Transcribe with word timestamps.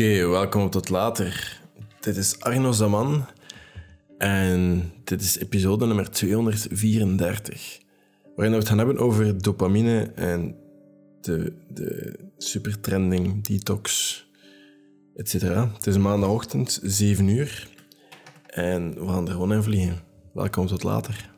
Oké, 0.00 0.26
welkom 0.26 0.70
Tot 0.70 0.88
Later. 0.88 1.60
Dit 2.00 2.16
is 2.16 2.40
Arno 2.40 2.72
Zaman 2.72 3.26
en 4.18 4.92
dit 5.04 5.20
is 5.20 5.38
episode 5.38 5.86
nummer 5.86 6.10
234, 6.10 7.80
waarin 8.36 8.52
we 8.52 8.58
het 8.58 8.68
gaan 8.68 8.78
hebben 8.78 8.98
over 8.98 9.42
dopamine 9.42 10.12
en 10.14 10.56
de, 11.20 11.52
de 11.68 12.18
supertrending, 12.38 13.44
detox, 13.44 14.26
etc. 15.14 15.32
Het 15.74 15.86
is 15.86 15.98
maandagochtend, 15.98 16.80
7 16.82 17.28
uur 17.28 17.68
en 18.46 18.94
we 18.94 19.06
gaan 19.06 19.26
er 19.26 19.32
gewoon 19.32 19.52
in 19.52 19.62
vliegen. 19.62 19.98
Welkom 20.32 20.66
tot 20.66 20.82
later. 20.82 21.30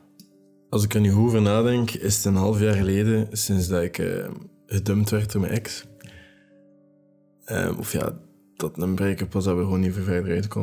Als 0.69 0.83
ik 0.83 0.93
er 0.93 1.01
nu 1.01 1.13
over 1.13 1.41
nadenk, 1.41 1.91
is 1.91 2.15
het 2.15 2.25
een 2.25 2.35
half 2.35 2.59
jaar 2.59 2.75
geleden 2.75 3.27
sinds 3.31 3.67
dat 3.67 3.81
ik 3.81 3.97
uh, 3.97 4.29
gedumpt 4.65 5.09
werd 5.09 5.31
door 5.31 5.41
mijn 5.41 5.53
ex. 5.53 5.85
Um, 7.45 7.77
of 7.77 7.91
ja, 7.91 8.13
dat 8.55 8.81
een 8.81 8.95
break-up 8.95 9.33
was 9.33 9.43
dat 9.43 9.57
we 9.57 9.63
gewoon 9.63 9.79
niet 9.79 9.93
verder 9.93 10.31
uit. 10.31 10.53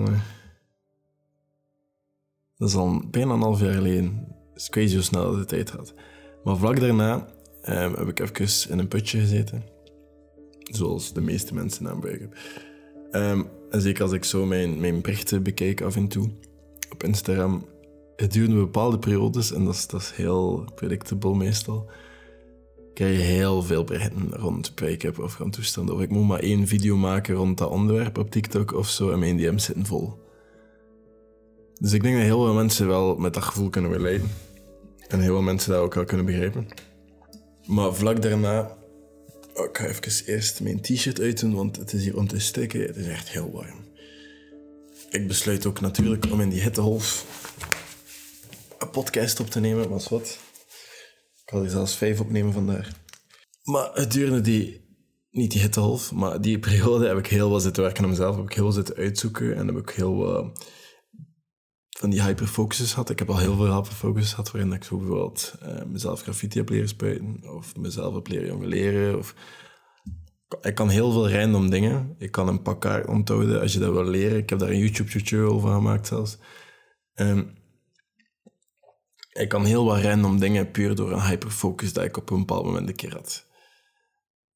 Dat 2.57 2.69
is 2.69 2.75
al 2.75 3.03
bijna 3.11 3.33
een 3.33 3.41
half 3.41 3.61
jaar 3.61 3.73
geleden. 3.73 4.27
Het 4.53 4.62
is 4.62 4.69
crazy 4.69 4.95
hoe 4.95 5.03
snel 5.03 5.37
de 5.37 5.45
tijd 5.45 5.71
gaat. 5.71 5.95
Maar 6.45 6.57
vlak 6.57 6.81
daarna 6.81 7.15
um, 7.69 7.95
heb 7.95 8.09
ik 8.09 8.21
even 8.21 8.71
in 8.71 8.79
een 8.79 8.89
putje 8.89 9.19
gezeten. 9.19 9.62
Zoals 10.62 11.12
de 11.12 11.21
meeste 11.21 11.55
mensen 11.55 11.84
na 11.84 11.91
een 11.91 12.01
break-up. 12.01 12.37
Um, 13.12 13.48
en 13.71 13.81
zeker 13.81 14.03
als 14.03 14.12
ik 14.12 14.25
zo 14.25 14.47
mijn, 14.47 14.81
mijn 14.81 15.01
berichten 15.01 15.43
bekijk 15.43 15.81
af 15.81 15.97
en 15.97 16.09
toe 16.09 16.31
op 16.91 17.03
Instagram. 17.03 17.67
Het 18.17 18.33
duurde 18.33 18.55
bepaalde 18.55 18.98
periodes 18.98 19.53
en 19.53 19.65
dat 19.65 19.75
is, 19.75 19.87
dat 19.87 20.01
is 20.01 20.11
heel 20.11 20.73
predictable 20.75 21.34
meestal 21.34 21.91
krijg 22.95 23.17
je 23.17 23.23
heel 23.23 23.62
veel 23.62 23.85
berichten 23.85 24.30
rond 24.30 24.75
break-up 24.75 25.19
of 25.19 25.39
rond 25.39 25.53
toestanden. 25.53 25.95
Of 25.95 26.01
ik 26.01 26.11
moet 26.11 26.27
maar 26.27 26.41
één 26.41 26.67
video 26.67 26.97
maken 26.97 27.35
rond 27.35 27.59
dat 27.59 27.71
onderwerp 27.71 28.19
op 28.19 28.31
TikTok 28.31 28.73
of 28.73 28.89
zo 28.89 29.11
en 29.11 29.19
mijn 29.19 29.37
DM's 29.37 29.65
zitten 29.65 29.87
vol. 29.87 30.19
Dus 31.81 31.92
ik 31.92 32.03
denk 32.03 32.14
dat 32.14 32.25
heel 32.25 32.45
veel 32.45 32.55
mensen 32.55 32.87
wel 32.87 33.17
met 33.17 33.34
dat 33.34 33.42
gevoel 33.42 33.70
kunnen 33.70 33.92
relaten. 33.92 34.31
En 35.09 35.20
heel 35.20 35.33
veel 35.33 35.42
mensen 35.42 35.70
dat 35.70 35.81
ook 35.81 35.95
wel 35.95 36.05
kunnen 36.05 36.27
begrijpen. 36.27 36.69
Maar 37.67 37.95
vlak 37.95 38.23
daarna... 38.23 38.79
Oh, 39.55 39.64
ik 39.64 39.79
ga 39.79 39.86
even 39.86 40.27
eerst 40.27 40.61
mijn 40.61 40.81
t-shirt 40.81 41.20
uitdoen, 41.20 41.55
want 41.55 41.77
het 41.77 41.92
is 41.92 42.05
hier 42.05 42.17
om 42.17 42.29
te 42.29 42.39
steken. 42.39 42.81
Het 42.81 42.97
is 42.97 43.07
echt 43.07 43.31
heel 43.31 43.51
warm. 43.53 43.79
Ik 45.11 45.27
besluit 45.27 45.67
ook 45.67 45.81
natuurlijk 45.81 46.27
om 46.31 46.41
in 46.41 46.48
die 46.48 46.61
hitteholf 46.61 47.27
een 48.79 48.91
podcast 48.91 49.41
op 49.41 49.51
te 49.51 49.61
nemen, 49.61 49.89
was 49.89 50.09
wat. 50.09 50.39
Ik 51.51 51.56
had 51.56 51.65
er 51.65 51.70
zelfs 51.70 51.97
vijf 51.97 52.20
opnemen 52.20 52.53
vandaag. 52.53 52.91
Maar 53.62 53.91
het 53.93 54.12
duurde 54.12 54.41
die, 54.41 54.81
niet 55.31 55.51
die 55.51 55.61
hittehalf, 55.61 56.12
maar 56.12 56.41
die 56.41 56.59
periode 56.59 57.07
heb 57.07 57.19
ik 57.19 57.27
heel 57.27 57.51
wat 57.51 57.62
zitten 57.62 57.83
werken 57.83 58.03
aan 58.03 58.11
mezelf. 58.11 58.37
Heb 58.37 58.45
ik 58.45 58.53
heel 58.53 58.65
wat 58.65 58.75
zitten 58.75 58.97
uitzoeken 58.97 59.57
en 59.57 59.67
heb 59.67 59.77
ik 59.77 59.91
heel 59.91 60.17
wat 60.17 60.69
van 61.98 62.11
die 62.11 62.23
hyperfocuses 62.23 62.91
gehad. 62.91 63.11
Ik 63.11 63.19
heb 63.19 63.31
al 63.31 63.39
heel 63.39 63.57
veel 63.57 63.75
hyperfocuses 63.75 64.31
gehad 64.31 64.51
waarin 64.51 64.73
ik 64.73 64.84
zo 64.84 64.97
bijvoorbeeld 64.97 65.55
uh, 65.62 65.84
mezelf 65.84 66.23
graffiti 66.23 66.59
heb 66.59 66.69
leren 66.69 66.89
spuiten 66.89 67.41
of 67.57 67.77
mezelf 67.77 68.14
heb 68.14 68.29
leren 68.29 68.47
jongeleren 68.47 69.19
of... 69.19 69.35
Ik 70.61 70.75
kan 70.75 70.89
heel 70.89 71.12
veel 71.12 71.31
random 71.31 71.70
dingen. 71.70 72.14
Ik 72.19 72.31
kan 72.31 72.48
een 72.48 72.62
pak 72.62 72.81
kaart 72.81 73.07
onthouden 73.07 73.61
als 73.61 73.73
je 73.73 73.79
dat 73.79 73.92
wil 73.92 74.05
leren. 74.05 74.39
Ik 74.39 74.51
heb 74.51 74.59
daar 74.59 74.70
een 74.70 74.79
YouTube-tutorial 74.79 75.53
over 75.53 75.70
gemaakt 75.70 76.07
zelfs. 76.07 76.39
Um, 77.14 77.59
ik 79.41 79.48
kan 79.48 79.64
heel 79.64 79.84
wat 79.84 80.02
random 80.02 80.38
dingen 80.38 80.70
puur 80.70 80.94
door 80.94 81.12
een 81.12 81.22
hyperfocus 81.22 81.92
dat 81.92 82.05
ik 82.05 82.16
op 82.16 82.30
een 82.30 82.38
bepaald 82.38 82.64
moment 82.64 82.88
een 82.88 82.94
keer 82.94 83.12
had. 83.12 83.46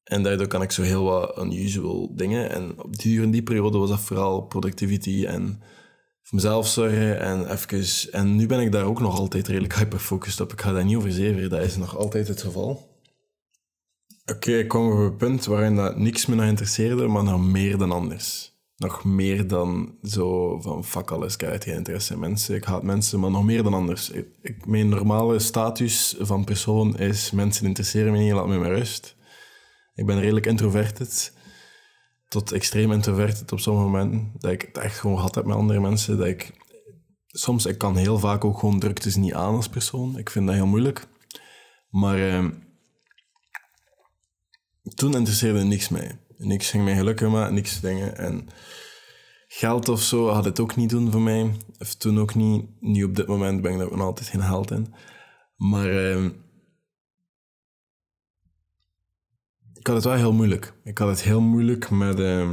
En 0.03 0.23
daardoor 0.23 0.47
kan 0.47 0.61
ik 0.61 0.71
zo 0.71 0.81
heel 0.81 1.03
wat 1.03 1.37
unusual 1.37 2.15
dingen. 2.15 2.49
En 2.49 2.81
op 2.83 2.97
die, 2.97 3.43
periode 3.43 3.77
was 3.77 3.89
dat 3.89 3.99
vooral 3.99 4.41
productivity 4.41 5.25
en 5.25 5.61
voor 6.21 6.35
mezelf 6.35 6.67
zorgen 6.67 7.19
en 7.19 7.51
even... 7.51 8.11
En 8.11 8.35
nu 8.35 8.45
ben 8.45 8.59
ik 8.59 8.71
daar 8.71 8.85
ook 8.85 8.99
nog 8.99 9.19
altijd 9.19 9.47
redelijk 9.47 9.75
hyperfocused 9.75 10.39
op. 10.39 10.51
Ik 10.51 10.61
ga 10.61 10.71
daar 10.71 10.85
niet 10.85 10.95
over 10.95 11.11
zeveren, 11.11 11.49
dat 11.49 11.61
is 11.61 11.77
nog 11.77 11.97
altijd 11.97 12.27
het 12.27 12.41
geval. 12.41 12.93
Oké, 14.25 14.51
ik 14.51 14.67
kwam 14.67 14.91
op 14.91 14.97
een 14.97 15.17
punt 15.17 15.45
waarin 15.45 15.75
dat 15.75 15.97
niks 15.97 16.25
me 16.25 16.35
nog 16.35 16.45
interesseerde, 16.45 17.07
maar 17.07 17.23
nog 17.23 17.45
meer 17.45 17.77
dan 17.77 17.91
anders 17.91 18.54
nog 18.77 19.03
meer 19.03 19.47
dan 19.47 19.97
zo 20.03 20.59
van 20.61 20.85
fuck 20.85 21.11
alles, 21.11 21.37
ik 21.37 21.63
geen 21.63 21.75
interesse 21.75 22.13
in 22.13 22.19
mensen, 22.19 22.55
ik 22.55 22.63
haat 22.63 22.83
mensen, 22.83 23.19
maar 23.19 23.31
nog 23.31 23.43
meer 23.43 23.63
dan 23.63 23.73
anders. 23.73 24.09
Ik, 24.09 24.65
mijn 24.65 24.89
normale 24.89 25.39
status 25.39 26.15
van 26.19 26.43
persoon 26.43 26.97
is 26.97 27.31
mensen 27.31 27.65
interesseren 27.65 28.11
me 28.11 28.17
niet, 28.17 28.33
laat 28.33 28.47
me 28.47 28.57
maar 28.57 28.75
rust. 28.75 29.15
Ik 29.93 30.05
ben 30.05 30.19
redelijk 30.19 30.45
introverted, 30.45 31.33
tot 32.27 32.51
extreem 32.51 32.91
introverted 32.91 33.51
op 33.51 33.59
sommige 33.59 33.85
momenten, 33.85 34.31
dat 34.37 34.51
ik 34.51 34.61
het 34.61 34.77
echt 34.77 34.99
gewoon 34.99 35.15
gehad 35.15 35.35
heb 35.35 35.45
met 35.45 35.55
andere 35.55 35.79
mensen, 35.79 36.17
dat 36.17 36.27
ik 36.27 36.51
soms, 37.27 37.65
ik 37.65 37.77
kan 37.77 37.95
heel 37.95 38.19
vaak 38.19 38.45
ook 38.45 38.59
gewoon 38.59 38.79
druktes 38.79 39.15
niet 39.15 39.33
aan 39.33 39.55
als 39.55 39.69
persoon, 39.69 40.17
ik 40.17 40.29
vind 40.29 40.45
dat 40.45 40.55
heel 40.55 40.65
moeilijk. 40.65 41.07
Maar 41.89 42.29
eh, 42.29 42.47
toen 44.95 45.15
interesseerde 45.15 45.63
niks 45.63 45.89
mij. 45.89 46.24
Niks 46.37 46.69
ging 46.69 46.83
mij 46.83 46.95
gelukkig 46.95 47.29
maken, 47.29 47.53
niks 47.53 47.79
dingen. 47.79 48.17
En 48.17 48.49
geld 49.47 49.89
of 49.89 50.01
zo 50.01 50.29
had 50.29 50.45
het 50.45 50.59
ook 50.59 50.75
niet 50.75 50.89
doen 50.89 51.11
voor 51.11 51.21
mij. 51.21 51.55
Of 51.79 51.95
toen 51.95 52.19
ook 52.19 52.35
niet. 52.35 52.65
Nu 52.79 53.03
op 53.03 53.15
dit 53.15 53.27
moment 53.27 53.61
ben 53.61 53.73
ik 53.73 53.79
er 53.79 53.97
nog 53.97 54.07
altijd 54.07 54.27
geen 54.27 54.41
geld 54.41 54.71
in. 54.71 54.93
Maar 55.55 55.89
uh, 55.91 56.25
ik 59.73 59.87
had 59.87 59.95
het 59.95 60.05
wel 60.05 60.13
heel 60.13 60.33
moeilijk. 60.33 60.73
Ik 60.83 60.97
had 60.97 61.07
het 61.07 61.23
heel 61.23 61.41
moeilijk 61.41 61.89
met, 61.89 62.19
uh, 62.19 62.51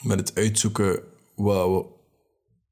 met 0.00 0.18
het 0.18 0.34
uitzoeken 0.34 1.02
wat, 1.34 1.86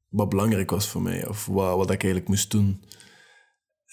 wat 0.09 0.29
belangrijk 0.29 0.69
was 0.69 0.87
voor 0.87 1.01
mij. 1.01 1.27
Of 1.27 1.45
wat, 1.45 1.75
wat 1.75 1.91
ik 1.91 2.03
eigenlijk 2.03 2.27
moest 2.27 2.51
doen. 2.51 2.83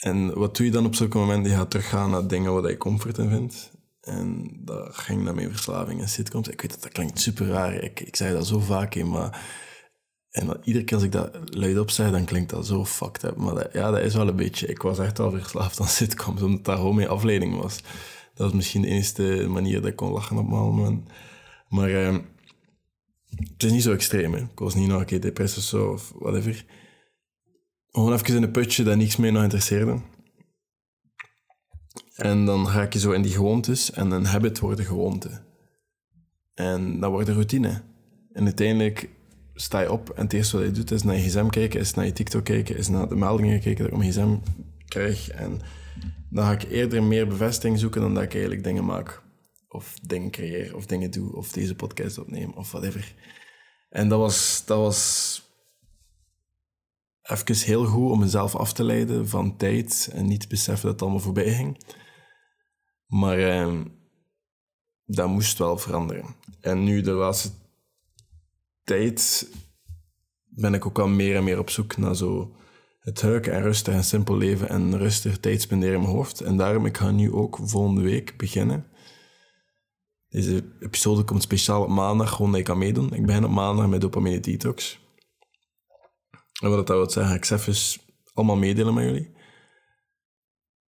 En 0.00 0.38
wat 0.38 0.56
doe 0.56 0.66
je 0.66 0.72
dan 0.72 0.86
op 0.86 0.94
zulke 0.94 1.18
momenten? 1.18 1.50
Je 1.50 1.56
gaat 1.56 1.70
teruggaan 1.70 2.10
naar 2.10 2.26
dingen 2.26 2.52
waar 2.52 2.70
je 2.70 2.76
comfort 2.76 3.18
in 3.18 3.28
vindt. 3.28 3.73
En 4.04 4.50
dat 4.64 4.96
ging 4.96 5.22
naar 5.22 5.34
mijn 5.34 5.50
verslaving 5.50 6.00
en 6.00 6.08
sitcoms. 6.08 6.48
Ik 6.48 6.60
weet 6.60 6.70
dat 6.70 6.82
dat 6.82 6.92
klinkt 6.92 7.20
super 7.20 7.46
raar. 7.46 7.74
Ik, 7.74 8.00
ik 8.00 8.16
zei 8.16 8.32
dat 8.32 8.46
zo 8.46 8.58
vaak 8.58 8.94
in, 8.94 9.08
maar... 9.10 9.62
En 10.30 10.60
iedere 10.64 10.84
keer 10.84 10.94
als 10.96 11.04
ik 11.04 11.12
dat 11.12 11.38
luidop 11.44 11.90
zei, 11.90 12.10
dan 12.10 12.24
klinkt 12.24 12.50
dat 12.50 12.66
zo 12.66 12.84
fucked 12.84 13.22
up. 13.22 13.36
Maar 13.36 13.76
ja, 13.76 13.90
dat 13.90 14.00
is 14.00 14.14
wel 14.14 14.28
een 14.28 14.36
beetje... 14.36 14.66
Ik 14.66 14.82
was 14.82 14.98
echt 14.98 15.18
wel 15.18 15.30
verslaafd 15.30 15.80
aan 15.80 15.88
sitcoms, 15.88 16.42
omdat 16.42 16.64
dat 16.64 16.76
gewoon 16.76 16.94
mijn 16.94 17.08
afleiding 17.08 17.56
was. 17.56 17.82
Dat 18.34 18.46
was 18.46 18.52
misschien 18.52 18.82
de 18.82 18.88
enige 18.88 19.46
manier 19.48 19.80
dat 19.80 19.90
ik 19.90 19.96
kon 19.96 20.12
lachen 20.12 20.36
op 20.36 20.44
een 20.44 20.50
moment. 20.50 21.10
Maar 21.68 21.90
uh, 21.90 22.16
het 23.36 23.62
is 23.62 23.70
niet 23.70 23.82
zo 23.82 23.92
extreem, 23.92 24.32
hè. 24.32 24.38
Ik 24.38 24.58
was 24.58 24.74
niet 24.74 24.88
nog 24.88 25.00
een 25.00 25.06
keer 25.06 25.20
depressief 25.20 25.58
of 25.58 25.64
zo, 25.64 25.92
of 25.92 26.12
whatever. 26.18 26.64
Gewoon 27.90 28.12
even 28.12 28.36
in 28.36 28.42
een 28.42 28.50
putje 28.50 28.84
dat 28.84 28.96
niks 28.96 29.16
meer 29.16 29.32
nog 29.32 29.42
interesseerde. 29.42 30.00
En 32.14 32.44
dan 32.44 32.68
ga 32.68 32.86
je 32.90 32.98
zo 32.98 33.10
in 33.10 33.22
die 33.22 33.32
gewoontes 33.32 33.90
en 33.90 34.10
een 34.10 34.24
habit 34.24 34.58
wordt 34.58 34.78
een 34.78 34.84
gewoonte. 34.84 35.42
En 36.54 37.00
dat 37.00 37.10
wordt 37.10 37.28
een 37.28 37.34
routine. 37.34 37.82
En 38.32 38.44
uiteindelijk 38.44 39.08
sta 39.54 39.80
je 39.80 39.92
op 39.92 40.10
en 40.10 40.22
het 40.22 40.32
eerste 40.32 40.56
wat 40.56 40.66
je 40.66 40.72
doet 40.72 40.90
is 40.90 41.02
naar 41.02 41.16
je 41.16 41.22
gsm 41.22 41.48
kijken, 41.48 41.80
is 41.80 41.94
naar 41.94 42.04
je 42.04 42.12
TikTok 42.12 42.44
kijken, 42.44 42.76
is 42.76 42.88
naar 42.88 43.08
de 43.08 43.16
meldingen 43.16 43.60
kijken 43.60 43.76
dat 43.76 43.86
ik 43.86 43.92
op 43.92 43.98
mijn 43.98 44.12
gsm 44.12 44.36
krijg. 44.84 45.28
En 45.28 45.60
dan 46.30 46.44
ga 46.44 46.52
ik 46.52 46.62
eerder 46.62 47.02
meer 47.02 47.26
bevestiging 47.26 47.78
zoeken 47.78 48.00
dan 48.00 48.14
dat 48.14 48.22
ik 48.22 48.32
eigenlijk 48.32 48.64
dingen 48.64 48.84
maak. 48.84 49.22
Of 49.68 49.94
dingen 50.02 50.30
creëer, 50.30 50.76
of 50.76 50.86
dingen 50.86 51.10
doe, 51.10 51.36
of 51.36 51.52
deze 51.52 51.74
podcast 51.74 52.18
opneem, 52.18 52.52
of 52.52 52.70
whatever. 52.70 53.14
En 53.90 54.08
dat 54.08 54.18
was, 54.18 54.62
dat 54.66 54.78
was 54.78 55.42
even 57.22 57.56
heel 57.56 57.84
goed 57.84 58.10
om 58.10 58.18
mezelf 58.18 58.56
af 58.56 58.72
te 58.72 58.84
leiden 58.84 59.28
van 59.28 59.56
tijd 59.56 60.10
en 60.12 60.26
niet 60.26 60.40
te 60.40 60.48
beseffen 60.48 60.82
dat 60.82 60.92
het 60.92 61.02
allemaal 61.02 61.20
voorbij 61.20 61.54
ging. 61.54 61.78
Maar 63.06 63.38
eh, 63.38 63.80
dat 65.04 65.28
moest 65.28 65.58
wel 65.58 65.78
veranderen. 65.78 66.36
En 66.60 66.84
nu 66.84 67.00
de 67.00 67.10
laatste 67.10 67.50
tijd 68.84 69.48
ben 70.44 70.74
ik 70.74 70.86
ook 70.86 70.98
al 70.98 71.08
meer 71.08 71.36
en 71.36 71.44
meer 71.44 71.58
op 71.58 71.70
zoek 71.70 71.96
naar 71.96 72.16
zo 72.16 72.56
het 72.98 73.22
huiken 73.22 73.52
en 73.52 73.62
rustig 73.62 73.94
en 73.94 74.04
simpel 74.04 74.36
leven 74.36 74.68
en 74.68 74.98
rustig 74.98 75.38
tijd 75.38 75.62
spenderen 75.62 75.94
in 75.94 76.00
mijn 76.00 76.14
hoofd. 76.14 76.40
En 76.40 76.56
daarom, 76.56 76.86
ik 76.86 76.96
ga 76.96 77.10
nu 77.10 77.32
ook 77.32 77.58
volgende 77.62 78.00
week 78.00 78.36
beginnen. 78.36 78.86
Deze 80.28 80.76
episode 80.80 81.24
komt 81.24 81.42
speciaal 81.42 81.82
op 81.82 81.88
maandag, 81.88 82.30
gewoon 82.30 82.50
dat 82.50 82.60
ik 82.60 82.66
kan 82.66 82.78
meedoen. 82.78 83.14
Ik 83.14 83.26
begin 83.26 83.44
op 83.44 83.50
maandag 83.50 83.88
met 83.88 84.00
dopamine 84.00 84.40
detox. 84.40 84.98
En 86.62 86.70
wat 86.70 86.86
dat 86.86 86.96
wil 86.96 87.10
zeggen, 87.10 87.34
ik 87.34 87.44
ga 87.44 87.54
even 87.54 88.00
allemaal 88.32 88.56
meedelen 88.56 88.94
met 88.94 89.04
jullie. 89.04 89.36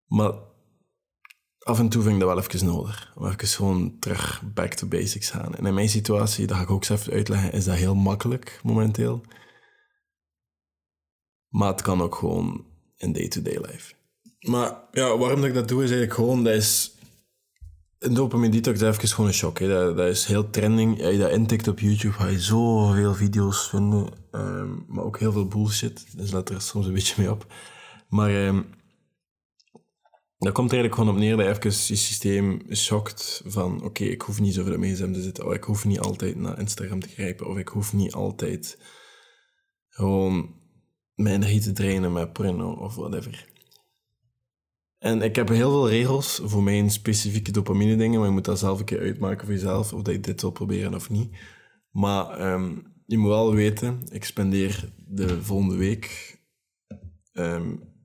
Maar 0.07 0.33
af 1.67 1.79
en 1.79 1.89
toe 1.89 2.03
vind 2.03 2.15
ik 2.15 2.21
dat 2.21 2.29
wel 2.29 2.39
even 2.39 2.67
nodig. 2.67 3.13
Om 3.15 3.27
even 3.27 3.49
gewoon 3.49 3.99
terug 3.99 4.43
back 4.55 4.73
to 4.75 4.87
basics 4.87 5.31
gaan. 5.31 5.55
En 5.55 5.67
in 5.67 5.75
mijn 5.75 5.89
situatie, 5.89 6.47
dat 6.47 6.57
ga 6.57 6.63
ik 6.63 6.71
ook 6.71 6.89
even 6.89 7.13
uitleggen, 7.13 7.53
is 7.53 7.65
dat 7.65 7.75
heel 7.75 7.95
makkelijk 7.95 8.61
momenteel. 8.63 9.21
Maar 11.49 11.69
het 11.69 11.83
kan 11.83 12.03
ook 12.03 12.15
gewoon 12.15 12.65
in 12.97 13.13
day-to-day 13.13 13.59
life. 13.59 13.95
Maar 14.41 14.79
ja, 14.93 15.17
waarom 15.19 15.41
dat 15.41 15.49
ik 15.49 15.55
dat 15.55 15.69
doe, 15.69 15.83
is 15.83 15.91
eigenlijk 15.91 16.19
gewoon, 16.19 16.45
dat 16.45 16.55
is 16.55 16.95
een 17.99 18.15
dopamine 18.15 18.53
detox 18.53 18.81
is 18.81 18.89
even 18.89 19.09
gewoon 19.09 19.27
een 19.27 19.37
shock. 19.37 19.59
Dat, 19.59 19.97
dat, 19.97 20.09
is 20.09 20.25
heel 20.25 20.51
trending. 20.51 21.03
Als 21.03 21.13
je 21.13 21.19
dat 21.19 21.31
intikt 21.31 21.69
op 21.69 21.81
YouTube, 21.81 22.15
ga 22.15 22.27
je 22.27 22.41
zoveel 22.41 23.15
video's 23.15 23.69
vinden. 23.69 24.09
Ehm, 24.31 24.69
maar 24.87 25.05
ook 25.05 25.19
heel 25.19 25.33
veel 25.33 25.47
bullshit. 25.47 26.17
Dus 26.17 26.31
let 26.31 26.49
er 26.49 26.61
soms 26.61 26.87
een 26.87 26.93
beetje 26.93 27.15
mee 27.19 27.31
op. 27.31 27.47
Maar 28.09 28.47
um, 28.47 28.67
dat 30.39 30.53
komt 30.53 30.73
er 30.73 30.79
eigenlijk 30.79 30.95
gewoon 30.95 31.15
op 31.15 31.17
neer 31.17 31.37
dat 31.37 31.47
je 31.47 31.69
even 31.69 31.95
je 31.95 31.97
systeem 31.97 32.63
shockt 32.75 33.43
van 33.45 33.83
oké, 33.83 34.05
ik 34.05 34.23
hoef 34.23 34.41
niet 34.41 34.55
zoveel 34.55 34.73
op 34.73 34.79
mijn 34.79 35.13
te 35.13 35.23
zitten. 35.23 35.47
Of 35.47 35.55
ik 35.55 35.65
hoef 35.65 35.85
niet 35.85 36.01
altijd 36.01 36.37
naar 36.37 36.59
Instagram 36.59 37.01
te 37.01 37.09
grijpen. 37.09 37.47
Of 37.47 37.57
ik 37.59 37.69
hoef 37.69 37.93
niet 37.93 38.13
altijd 38.13 38.79
gewoon 39.89 40.55
mijn 41.15 41.35
energie 41.35 41.61
te 41.61 41.73
trainen 41.73 42.13
met 42.13 42.33
porno 42.33 42.73
of 42.73 42.95
whatever. 42.95 43.55
En 44.99 45.23
ik 45.23 45.37
heb 45.37 45.49
heel 45.49 45.71
veel 45.71 45.89
regels 45.89 46.41
voor 46.45 46.63
mijn 46.63 46.91
specifieke 46.91 47.51
dopamine 47.51 47.97
dingen, 47.97 48.19
maar 48.19 48.29
je 48.29 48.35
moet 48.35 48.45
dat 48.45 48.59
zelf 48.59 48.79
een 48.79 48.85
keer 48.85 49.01
uitmaken 49.01 49.47
voor 49.47 49.55
jezelf, 49.55 49.93
of 49.93 50.03
dat 50.03 50.15
je 50.15 50.21
dit 50.21 50.41
wil 50.41 50.51
proberen 50.51 50.95
of 50.95 51.11
niet. 51.11 51.37
Maar 51.91 52.53
um, 52.53 52.95
je 53.07 53.19
moet 53.19 53.29
wel 53.29 53.55
weten, 53.55 54.03
ik 54.11 54.25
spendeer 54.25 54.93
de 55.07 55.43
volgende 55.43 55.77
week 55.77 56.37
um, 57.33 57.96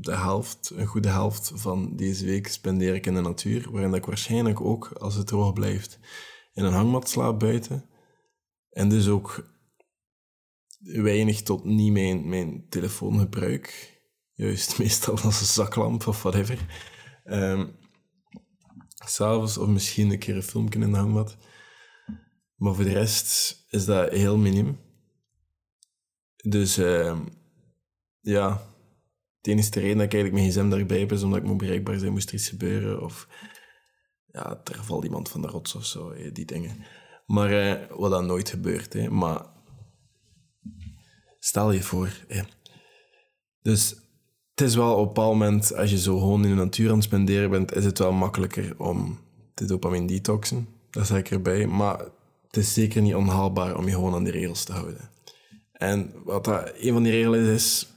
de 0.00 0.16
helft, 0.16 0.70
een 0.74 0.86
goede 0.86 1.08
helft 1.08 1.52
van 1.54 1.96
deze 1.96 2.24
week 2.24 2.48
spendeer 2.48 2.94
ik 2.94 3.06
in 3.06 3.14
de 3.14 3.20
natuur, 3.20 3.70
waarin 3.70 3.94
ik 3.94 4.04
waarschijnlijk 4.04 4.60
ook, 4.60 4.92
als 4.92 5.14
het 5.14 5.26
droog 5.26 5.52
blijft, 5.52 5.98
in 6.52 6.64
een 6.64 6.72
hangmat 6.72 7.08
slaap 7.08 7.38
buiten. 7.38 7.88
En 8.70 8.88
dus 8.88 9.08
ook 9.08 9.50
weinig 10.78 11.42
tot 11.42 11.64
niet 11.64 11.92
mijn, 11.92 12.28
mijn 12.28 12.68
telefoon 12.68 13.18
gebruik 13.18 13.92
Juist, 14.34 14.78
meestal 14.78 15.20
als 15.20 15.40
een 15.40 15.46
zaklamp 15.46 16.06
of 16.06 16.22
whatever. 16.22 16.58
Um, 17.24 17.76
S'avonds 19.04 19.58
of 19.58 19.68
misschien 19.68 20.10
een 20.10 20.18
keer 20.18 20.36
een 20.36 20.42
filmpje 20.42 20.80
in 20.80 20.90
de 20.90 20.96
hangmat. 20.96 21.36
Maar 22.54 22.74
voor 22.74 22.84
de 22.84 22.92
rest 22.92 23.64
is 23.68 23.84
dat 23.84 24.10
heel 24.10 24.38
minim. 24.38 24.80
Dus 26.36 26.78
uh, 26.78 27.20
ja, 28.20 28.62
de 29.42 29.50
enige 29.50 29.80
reden 29.80 29.96
dat 29.96 30.06
ik 30.06 30.12
eigenlijk 30.12 30.32
mijn 30.32 30.50
gsm 30.50 30.68
daarbij 30.68 30.98
heb, 30.98 31.12
is 31.12 31.22
omdat 31.22 31.38
ik 31.38 31.46
moet 31.46 31.56
bereikbaar 31.56 31.98
zijn, 31.98 32.12
moest 32.12 32.28
er 32.28 32.34
iets 32.34 32.48
gebeuren. 32.48 33.02
Of 33.02 33.28
ja, 34.26 34.60
er 34.64 34.84
valt 34.84 35.04
iemand 35.04 35.28
van 35.28 35.42
de 35.42 35.48
rots 35.48 35.74
of 35.74 35.84
zo, 35.84 36.14
die 36.32 36.44
dingen. 36.44 36.76
Maar 37.26 37.52
uh, 37.52 37.98
wat 37.98 38.10
dan 38.10 38.26
nooit 38.26 38.48
gebeurt. 38.48 38.92
Hè. 38.92 39.10
Maar 39.10 39.46
stel 41.38 41.72
je 41.72 41.82
voor. 41.82 42.24
Dus 43.62 43.96
het 44.50 44.60
is 44.60 44.74
wel 44.74 44.92
op 44.92 44.98
een 44.98 45.06
bepaald 45.06 45.32
moment, 45.32 45.74
als 45.76 45.90
je 45.90 45.98
zo 45.98 46.18
gewoon 46.18 46.44
in 46.44 46.50
de 46.50 46.56
natuur 46.56 46.88
aan 46.88 46.94
het 46.94 47.04
spenderen 47.04 47.50
bent, 47.50 47.74
is 47.74 47.84
het 47.84 47.98
wel 47.98 48.12
makkelijker 48.12 48.74
om 48.78 49.20
te 49.54 49.64
dopamine 49.64 50.06
detoxen. 50.06 50.68
Dat 50.90 51.06
zeg 51.06 51.18
ik 51.18 51.30
erbij. 51.30 51.66
Maar 51.66 51.98
het 52.46 52.56
is 52.56 52.74
zeker 52.74 53.02
niet 53.02 53.14
onhaalbaar 53.14 53.76
om 53.76 53.86
je 53.86 53.94
gewoon 53.94 54.14
aan 54.14 54.24
die 54.24 54.32
regels 54.32 54.64
te 54.64 54.72
houden. 54.72 55.10
En 55.72 56.12
wat 56.24 56.44
dat, 56.44 56.72
een 56.78 56.92
van 56.92 57.02
die 57.02 57.12
regels 57.12 57.36
is, 57.36 57.48
is 57.48 57.88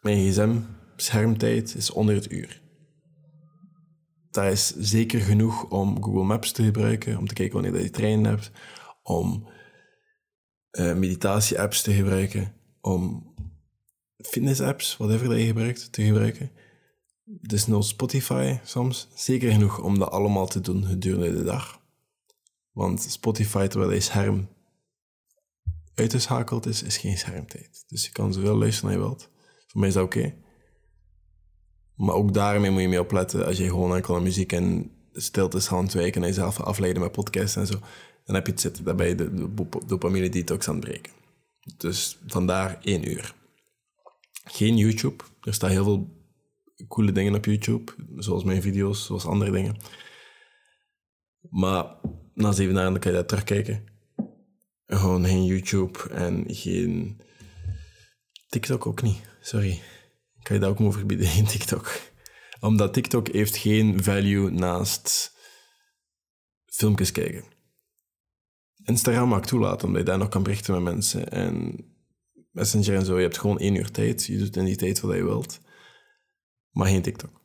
mijn 0.00 0.28
gsm 0.28 0.56
schermtijd 1.02 1.74
is 1.74 1.90
onder 1.90 2.14
het 2.14 2.32
uur. 2.32 2.60
Dat 4.30 4.52
is 4.52 4.74
zeker 4.76 5.20
genoeg 5.20 5.68
om 5.68 6.02
Google 6.02 6.24
Maps 6.24 6.52
te 6.52 6.64
gebruiken, 6.64 7.18
om 7.18 7.26
te 7.26 7.34
kijken 7.34 7.62
wanneer 7.62 7.82
je 7.82 7.90
trein 7.90 8.24
hebt, 8.24 8.50
om 9.02 9.48
uh, 10.72 10.94
meditatie-apps 10.94 11.82
te 11.82 11.92
gebruiken, 11.92 12.54
om 12.80 13.34
fitness-apps, 14.16 14.96
whatever 14.96 15.28
dat 15.28 15.38
je 15.38 15.46
gebruikt, 15.46 15.92
te 15.92 16.02
gebruiken. 16.02 16.50
Dus 17.24 17.66
no 17.66 17.80
Spotify 17.80 18.58
soms. 18.64 19.08
Zeker 19.14 19.52
genoeg 19.52 19.80
om 19.80 19.98
dat 19.98 20.10
allemaal 20.10 20.46
te 20.46 20.60
doen 20.60 20.84
gedurende 20.84 21.32
de 21.32 21.44
dag. 21.44 21.80
Want 22.72 23.02
Spotify, 23.02 23.66
terwijl 23.66 23.92
je 23.92 24.00
scherm 24.00 24.48
uitgeschakeld 25.94 26.66
is, 26.66 26.82
is 26.82 26.96
geen 26.96 27.18
schermtijd. 27.18 27.84
Dus 27.86 28.04
je 28.04 28.12
kan 28.12 28.32
zoveel 28.32 28.56
luisteren 28.56 28.90
naar 28.90 29.00
je 29.00 29.06
wilt. 29.06 29.30
Voor 29.66 29.80
mij 29.80 29.88
is 29.88 29.94
dat 29.94 30.04
oké. 30.04 30.34
Maar 31.96 32.14
ook 32.14 32.34
daarmee 32.34 32.70
moet 32.70 32.80
je 32.80 32.88
mee 32.88 33.00
opletten 33.00 33.46
als 33.46 33.56
je 33.56 33.68
gewoon 33.68 33.94
enkel 33.94 34.20
muziek 34.20 34.52
en 34.52 34.90
stilte 35.12 35.56
is 35.56 35.66
gaan 35.66 35.90
wijken 35.92 36.22
en 36.22 36.28
jezelf 36.28 36.60
afleiden 36.60 37.02
met 37.02 37.12
podcasts 37.12 37.56
en 37.56 37.66
zo. 37.66 37.78
Dan 38.24 38.34
heb 38.34 38.46
je 38.46 38.52
het 38.52 38.60
zitten, 38.60 38.96
ben 38.96 39.08
je 39.08 39.14
de 39.14 39.48
dopamine 39.86 40.28
detox 40.28 40.68
aan 40.68 40.74
het 40.74 40.84
breken. 40.84 41.12
Dus 41.76 42.18
vandaar 42.26 42.78
één 42.82 43.10
uur. 43.10 43.34
Geen 44.44 44.76
YouTube. 44.76 45.24
Er 45.40 45.54
staan 45.54 45.70
heel 45.70 45.84
veel 45.84 46.20
coole 46.88 47.12
dingen 47.12 47.34
op 47.34 47.44
YouTube, 47.44 47.92
zoals 48.16 48.44
mijn 48.44 48.62
video's, 48.62 49.06
zoals 49.06 49.26
andere 49.26 49.50
dingen. 49.50 49.76
Maar 51.50 51.96
na 52.34 52.52
zeven 52.52 52.74
dagen 52.74 52.98
kan 52.98 53.10
je 53.10 53.16
dat 53.16 53.28
terugkijken. 53.28 53.84
Gewoon 54.86 55.24
geen 55.24 55.44
YouTube 55.44 55.98
en 56.10 56.44
geen 56.46 57.20
TikTok 58.48 58.86
ook 58.86 59.02
niet. 59.02 59.20
Sorry. 59.40 59.80
Kan 60.52 60.60
je 60.60 60.66
dat 60.66 60.76
ook 60.76 60.84
maar 60.84 60.98
verbieden, 60.98 61.26
geen 61.26 61.46
TikTok. 61.46 62.00
Omdat 62.60 62.94
TikTok 62.94 63.28
heeft 63.28 63.56
geen 63.56 64.02
value 64.02 64.50
naast 64.50 65.36
filmpjes 66.66 67.12
kijken. 67.12 67.44
Instagram 68.84 69.28
mag 69.28 69.46
toelaten, 69.46 69.86
omdat 69.86 70.00
je 70.02 70.08
daar 70.08 70.18
nog 70.18 70.28
kan 70.28 70.42
berichten 70.42 70.74
met 70.74 70.94
mensen. 70.94 71.30
En 71.30 71.84
Messenger 72.50 72.94
en 72.94 73.04
zo, 73.04 73.16
je 73.16 73.22
hebt 73.22 73.38
gewoon 73.38 73.58
één 73.58 73.74
uur 73.74 73.90
tijd. 73.90 74.24
Je 74.24 74.38
doet 74.38 74.56
in 74.56 74.64
die 74.64 74.76
tijd 74.76 75.00
wat 75.00 75.16
je 75.16 75.24
wilt. 75.24 75.60
Maar 76.70 76.86
geen 76.86 77.02
TikTok. 77.02 77.40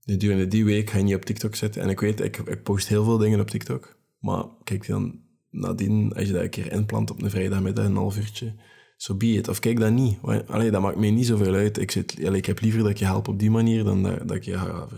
Gedurende 0.00 0.46
die 0.46 0.64
week 0.64 0.90
ga 0.90 0.98
je 0.98 1.04
niet 1.04 1.14
op 1.14 1.24
TikTok 1.24 1.54
zitten. 1.54 1.82
En 1.82 1.88
ik 1.88 2.00
weet, 2.00 2.20
ik, 2.20 2.36
ik 2.36 2.62
post 2.62 2.88
heel 2.88 3.04
veel 3.04 3.18
dingen 3.18 3.40
op 3.40 3.50
TikTok. 3.50 3.98
Maar 4.18 4.44
kijk 4.64 4.86
dan 4.86 5.20
nadien, 5.50 6.12
als 6.12 6.26
je 6.26 6.32
dat 6.32 6.42
een 6.42 6.50
keer 6.50 6.72
inplant 6.72 7.10
op 7.10 7.22
een 7.22 7.30
vrijdagmiddag, 7.30 7.84
een 7.84 7.96
half 7.96 8.16
uurtje, 8.16 8.54
so 9.02 9.14
be 9.14 9.26
it. 9.26 9.48
Of 9.48 9.58
kijk 9.58 9.80
dat 9.80 9.92
niet. 9.92 10.18
Allee, 10.46 10.70
dat 10.70 10.82
maakt 10.82 10.96
mij 10.96 11.10
niet 11.10 11.26
zoveel 11.26 11.54
uit. 11.54 11.78
Ik, 11.78 11.90
zit, 11.90 12.16
allee, 12.24 12.38
ik 12.38 12.46
heb 12.46 12.60
liever 12.60 12.82
dat 12.82 12.98
je 12.98 13.04
help 13.04 13.28
op 13.28 13.38
die 13.38 13.50
manier 13.50 13.84
dan 13.84 14.02
dat, 14.02 14.28
dat 14.28 14.36
ik 14.36 14.44
je 14.44 14.58
ga 14.58 14.88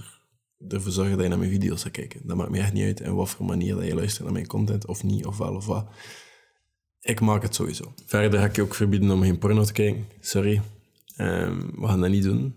ervoor 0.68 0.92
zorgen 0.92 1.14
dat 1.14 1.22
je 1.22 1.28
naar 1.28 1.38
mijn 1.38 1.50
video's 1.50 1.82
gaat 1.82 1.92
kijken. 1.92 2.20
Dat 2.24 2.36
maakt 2.36 2.50
mij 2.50 2.60
echt 2.60 2.72
niet 2.72 2.84
uit 2.84 3.00
in 3.00 3.14
wat 3.14 3.30
voor 3.30 3.46
manier 3.46 3.74
dat 3.74 3.86
je 3.86 3.94
luistert 3.94 4.24
naar 4.24 4.32
mijn 4.32 4.46
content, 4.46 4.86
of 4.86 5.02
niet, 5.02 5.26
of 5.26 5.38
wel, 5.38 5.54
of 5.54 5.66
wat. 5.66 5.86
Ik 7.00 7.20
maak 7.20 7.42
het 7.42 7.54
sowieso. 7.54 7.94
Verder 8.06 8.40
ga 8.40 8.44
ik 8.44 8.56
je 8.56 8.62
ook 8.62 8.74
verbieden 8.74 9.10
om 9.10 9.22
geen 9.22 9.38
porno 9.38 9.64
te 9.64 9.72
kijken. 9.72 10.06
Sorry. 10.20 10.60
Um, 11.18 11.80
we 11.80 11.86
gaan 11.86 12.00
dat 12.00 12.10
niet 12.10 12.22
doen. 12.22 12.54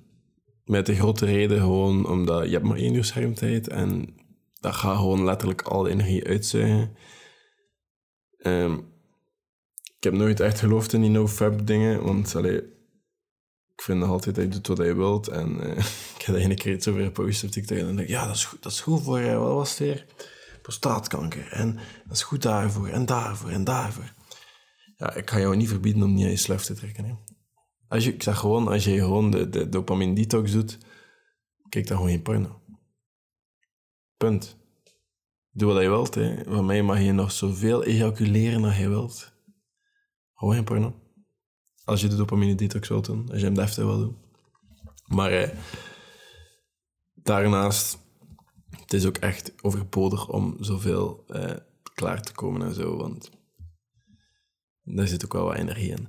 Met 0.66 0.86
de 0.86 0.96
grote 0.96 1.26
reden 1.26 1.60
gewoon 1.60 2.08
omdat 2.08 2.46
je 2.46 2.52
hebt 2.52 2.66
maar 2.66 2.78
één 2.78 2.94
uur 2.94 3.06
schermtijd 3.06 3.68
en 3.68 4.16
dat 4.60 4.76
gaat 4.76 4.98
gewoon 4.98 5.24
letterlijk 5.24 5.62
al 5.62 5.84
de 5.84 5.90
energie 5.90 6.28
uitzuigen. 6.28 6.96
Um, 8.38 8.96
heb 10.10 10.20
nooit 10.20 10.40
echt 10.40 10.60
geloofd 10.60 10.94
in 10.94 11.02
die 11.02 11.10
no-fab 11.10 11.68
dingen, 11.68 12.04
want 12.04 12.36
allee, 12.36 12.58
ik 13.76 13.82
vind 13.82 14.00
nog 14.00 14.10
altijd 14.10 14.36
dat 14.36 14.44
je 14.44 14.50
doet 14.50 14.68
wat 14.68 14.88
je 14.88 14.96
wilt. 14.96 15.28
En 15.28 15.58
uh, 15.58 15.78
ik 16.18 16.22
heb 16.22 16.36
een 16.36 16.56
keer 16.56 16.74
iets 16.74 16.88
over 16.88 17.04
gepost 17.04 17.44
op 17.44 17.50
TikTok 17.50 17.78
en 17.78 17.86
dan 17.86 17.96
denk 17.96 18.08
ik, 18.08 18.14
ja, 18.14 18.26
dat 18.26 18.36
is 18.36 18.46
goed, 18.46 18.64
dat 18.64 18.72
is 18.72 18.82
goed 18.82 19.04
voor, 19.04 19.20
uh, 19.20 19.38
wat 19.38 19.54
was 19.54 19.70
het 19.70 19.80
weer? 19.80 20.06
Prostaatkanker. 20.62 21.52
En 21.52 21.80
dat 22.08 22.16
is 22.16 22.24
goed 22.24 22.42
daarvoor 22.42 22.88
en 22.88 23.06
daarvoor 23.06 23.50
en 23.50 23.64
daarvoor 23.64 24.16
ja, 24.98 25.14
ik 25.14 25.30
ga 25.30 25.40
jou 25.40 25.56
niet 25.56 25.68
verbieden 25.68 26.04
om 26.04 26.14
niet 26.14 26.26
aan 26.26 26.32
je 26.32 26.38
slef 26.38 26.64
te 26.64 26.74
trekken. 26.74 27.06
Hè. 27.06 27.14
Als 27.88 28.04
je, 28.04 28.14
ik 28.14 28.24
zeg 28.24 28.38
gewoon, 28.38 28.68
als 28.68 28.84
je 28.84 28.98
gewoon 28.98 29.32
de, 29.32 29.50
de 29.50 29.70
dopamine 29.70 30.16
detox 30.16 30.52
doet, 30.52 30.78
kijk 31.70 31.88
dan 31.88 31.98
gewoon 31.98 32.12
geen 32.12 32.22
porno. 32.22 32.62
Punt. 34.18 34.58
Doe 35.52 35.74
wat 35.74 35.82
je 35.82 35.90
wilt. 35.90 36.16
Hè. 36.16 36.44
Van 36.44 36.66
mij 36.66 36.84
mag 36.84 37.02
je 37.02 37.12
nog 37.12 37.32
zoveel 37.32 37.84
ejaculeren 37.84 38.64
als 38.64 38.78
je 38.78 38.90
wilt. 38.90 39.34
Gewoon 40.38 40.54
geen 40.54 40.64
porno. 40.64 40.96
Als 41.84 42.02
je 42.02 42.08
de 42.08 42.16
dopamine 42.16 42.56
detox 42.56 42.88
wilt 42.88 43.06
doen, 43.06 43.30
als 43.30 43.40
je 43.40 43.46
hem 43.46 43.56
deftig 43.56 43.84
wil 43.84 43.98
doen. 43.98 44.18
Maar 45.06 45.32
eh, 45.32 45.50
daarnaast, 47.14 47.98
het 48.70 48.94
is 48.94 49.06
ook 49.06 49.18
echt 49.18 49.64
overbodig 49.64 50.30
om 50.30 50.58
zoveel 50.60 51.24
eh, 51.28 51.56
klaar 51.94 52.22
te 52.22 52.34
komen 52.34 52.68
en 52.68 52.74
zo. 52.74 52.98
Want 52.98 53.30
daar 54.84 55.08
zit 55.08 55.26
ook 55.26 55.34
wel 55.34 55.46
wat 55.46 55.56
energie 55.56 55.92
in. 55.92 56.08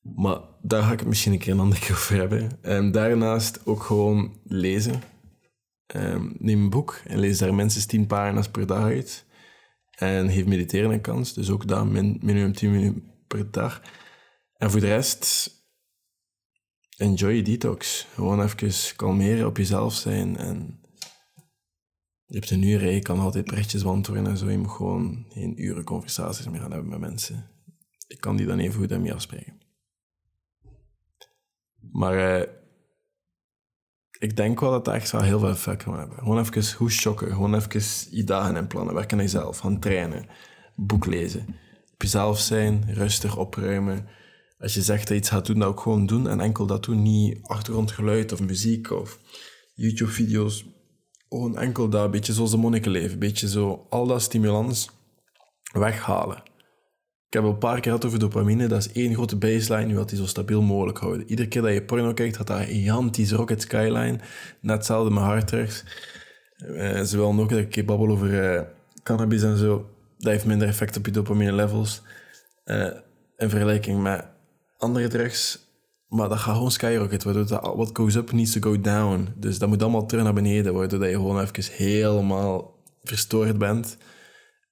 Maar 0.00 0.40
daar 0.62 0.82
ga 0.82 0.92
ik 0.92 0.98
het 0.98 1.08
misschien 1.08 1.32
een 1.32 1.38
keer 1.38 1.52
een 1.52 1.60
andere 1.60 1.80
keer 1.80 1.94
over 1.96 2.16
hebben. 2.16 2.58
Um, 2.62 2.92
daarnaast 2.92 3.66
ook 3.66 3.82
gewoon 3.82 4.40
lezen. 4.44 5.02
Um, 5.94 6.34
neem 6.38 6.62
een 6.62 6.70
boek 6.70 7.00
en 7.06 7.18
lees 7.18 7.38
daar 7.38 7.54
minstens 7.54 7.86
10 7.86 8.06
pagina's 8.06 8.48
per 8.48 8.66
dag 8.66 8.82
uit. 8.82 9.26
En 9.90 10.30
geef 10.30 10.46
mediteren 10.46 10.90
een 10.90 11.00
kans. 11.00 11.34
Dus 11.34 11.50
ook 11.50 11.68
daar 11.68 11.86
min, 11.86 12.18
minimum 12.22 12.52
10 12.52 12.70
minuten 12.70 13.10
per 13.34 13.50
dag. 13.50 13.82
En 14.56 14.70
voor 14.70 14.80
de 14.80 14.86
rest, 14.86 15.50
enjoy 16.96 17.32
je 17.32 17.42
detox. 17.42 18.06
Gewoon 18.14 18.42
even 18.42 18.96
kalmeren, 18.96 19.46
op 19.46 19.56
jezelf 19.56 19.94
zijn. 19.94 20.36
En 20.36 20.80
je 22.26 22.34
hebt 22.34 22.50
een 22.50 22.62
uur, 22.62 22.90
je 22.90 23.02
kan 23.02 23.18
altijd 23.18 23.44
berichtjes 23.44 23.82
beantwoorden 23.82 24.26
en 24.26 24.36
zo. 24.36 24.50
Je 24.50 24.58
moet 24.58 24.70
gewoon 24.70 25.26
geen 25.28 25.62
uren 25.62 25.84
conversaties 25.84 26.48
meer 26.48 26.60
hebben 26.60 26.88
met 26.88 27.00
mensen 27.00 27.50
ik 28.10 28.20
kan 28.20 28.36
die 28.36 28.46
dan 28.46 28.58
even 28.58 28.80
goed 28.80 28.98
mee 28.98 29.14
afspreken. 29.14 29.60
Maar 31.92 32.40
uh, 32.40 32.46
ik 34.18 34.36
denk 34.36 34.60
wel 34.60 34.70
dat 34.70 34.84
dat 34.84 34.94
echt 34.94 35.10
wel 35.10 35.22
heel 35.22 35.38
veel 35.38 35.48
effect 35.48 35.82
kan 35.82 35.98
hebben. 35.98 36.18
Gewoon 36.18 36.38
even 36.38 36.76
hoe 36.76 36.90
shocken, 36.90 37.28
gewoon 37.28 37.54
even 37.54 38.16
je 38.16 38.24
dagen 38.24 38.56
in 38.56 38.66
plannen, 38.66 38.94
werken 38.94 39.18
aan 39.18 39.24
jezelf, 39.24 39.58
gaan 39.58 39.80
trainen, 39.80 40.28
boek 40.76 41.06
lezen. 41.06 41.56
Jezelf 42.02 42.40
zijn, 42.40 42.84
rustig 42.88 43.36
opruimen. 43.36 44.06
Als 44.58 44.74
je 44.74 44.82
zegt 44.82 45.00
dat 45.00 45.08
je 45.08 45.14
iets 45.14 45.28
gaat 45.28 45.46
doen, 45.46 45.58
dat 45.58 45.68
ook 45.68 45.80
gewoon 45.80 46.06
doen 46.06 46.28
en 46.28 46.40
enkel 46.40 46.66
dat 46.66 46.84
doen, 46.84 47.02
niet 47.02 47.38
achtergrondgeluid 47.42 48.32
of 48.32 48.40
muziek 48.40 48.90
of 48.90 49.18
YouTube-video's. 49.74 50.64
Gewoon 51.28 51.58
enkel 51.58 51.88
dat, 51.88 52.04
een 52.04 52.10
beetje 52.10 52.32
zoals 52.32 52.50
de 52.50 52.56
monnikenleven, 52.56 53.12
een 53.12 53.18
beetje 53.18 53.48
zo 53.48 53.86
al 53.88 54.06
dat 54.06 54.22
stimulans 54.22 54.90
weghalen. 55.72 56.42
Ik 57.26 57.36
heb 57.36 57.44
al 57.44 57.50
een 57.50 57.58
paar 57.58 57.74
keer 57.74 57.82
gehad 57.82 58.04
over 58.04 58.18
dopamine. 58.18 58.66
Dat 58.66 58.78
is 58.78 58.92
één 58.92 59.14
grote 59.14 59.36
baseline. 59.36 59.86
Nu 59.86 59.94
wil 59.94 60.06
die 60.06 60.18
zo 60.18 60.26
stabiel 60.26 60.62
mogelijk 60.62 60.98
houden. 60.98 61.28
Iedere 61.28 61.48
keer 61.48 61.62
dat 61.62 61.72
je 61.72 61.82
porno 61.82 62.12
kijkt, 62.12 62.36
gaat 62.36 62.46
dat 62.46 62.58
een 62.58 62.66
gigantische 62.66 63.36
rocket 63.36 63.62
skyline. 63.62 64.18
Net 64.60 64.76
hetzelfde 64.76 65.10
met 65.10 65.22
harddrugs. 65.22 65.84
Uh, 66.58 67.00
ze 67.00 67.16
willen 67.16 67.40
ook 67.40 67.48
dat 67.48 67.58
ik 67.58 67.86
babbel 67.86 68.08
over 68.08 68.54
uh, 68.54 68.62
cannabis 69.02 69.42
en 69.42 69.56
zo. 69.56 69.90
Dat 70.20 70.32
heeft 70.32 70.46
minder 70.46 70.68
effect 70.68 70.96
op 70.96 71.06
je 71.06 71.12
dopamine 71.12 71.52
levels. 71.52 72.02
Uh, 72.64 72.90
in 73.36 73.50
vergelijking 73.50 74.02
met 74.02 74.26
andere 74.76 75.08
drugs. 75.08 75.68
Maar 76.08 76.28
dat 76.28 76.38
gaat 76.38 76.54
gewoon 76.54 76.70
skyrocket. 76.70 77.22
Waardoor 77.22 77.46
dat 77.46 77.90
goes 77.92 78.14
up 78.14 78.32
needs 78.32 78.52
to 78.52 78.60
go 78.60 78.80
down. 78.80 79.28
Dus 79.36 79.58
dat 79.58 79.68
moet 79.68 79.82
allemaal 79.82 80.06
terug 80.06 80.24
naar 80.24 80.34
beneden. 80.34 80.74
Waardoor 80.74 80.98
dat 80.98 81.08
je 81.08 81.14
gewoon 81.14 81.40
even 81.40 81.72
helemaal 81.72 82.78
verstoord 83.02 83.58
bent. 83.58 83.96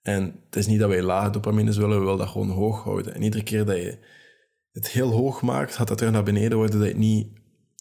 En 0.03 0.41
het 0.45 0.57
is 0.57 0.67
niet 0.67 0.79
dat 0.79 0.89
wij 0.89 1.03
lage 1.03 1.31
dopamines 1.31 1.77
willen, 1.77 1.99
we 1.99 2.05
willen 2.05 2.19
dat 2.19 2.29
gewoon 2.29 2.51
hoog 2.51 2.83
houden. 2.83 3.15
En 3.15 3.23
iedere 3.23 3.43
keer 3.43 3.65
dat 3.65 3.77
je 3.77 3.99
het 4.73 4.89
heel 4.89 5.11
hoog 5.11 5.43
maakt, 5.43 5.77
gaat 5.77 5.89
dat 5.89 5.99
terug 5.99 6.13
naar 6.13 6.23
beneden 6.23 6.59
worden 6.59 6.79
dat 6.79 6.89
het 6.89 6.97
niet 6.97 7.29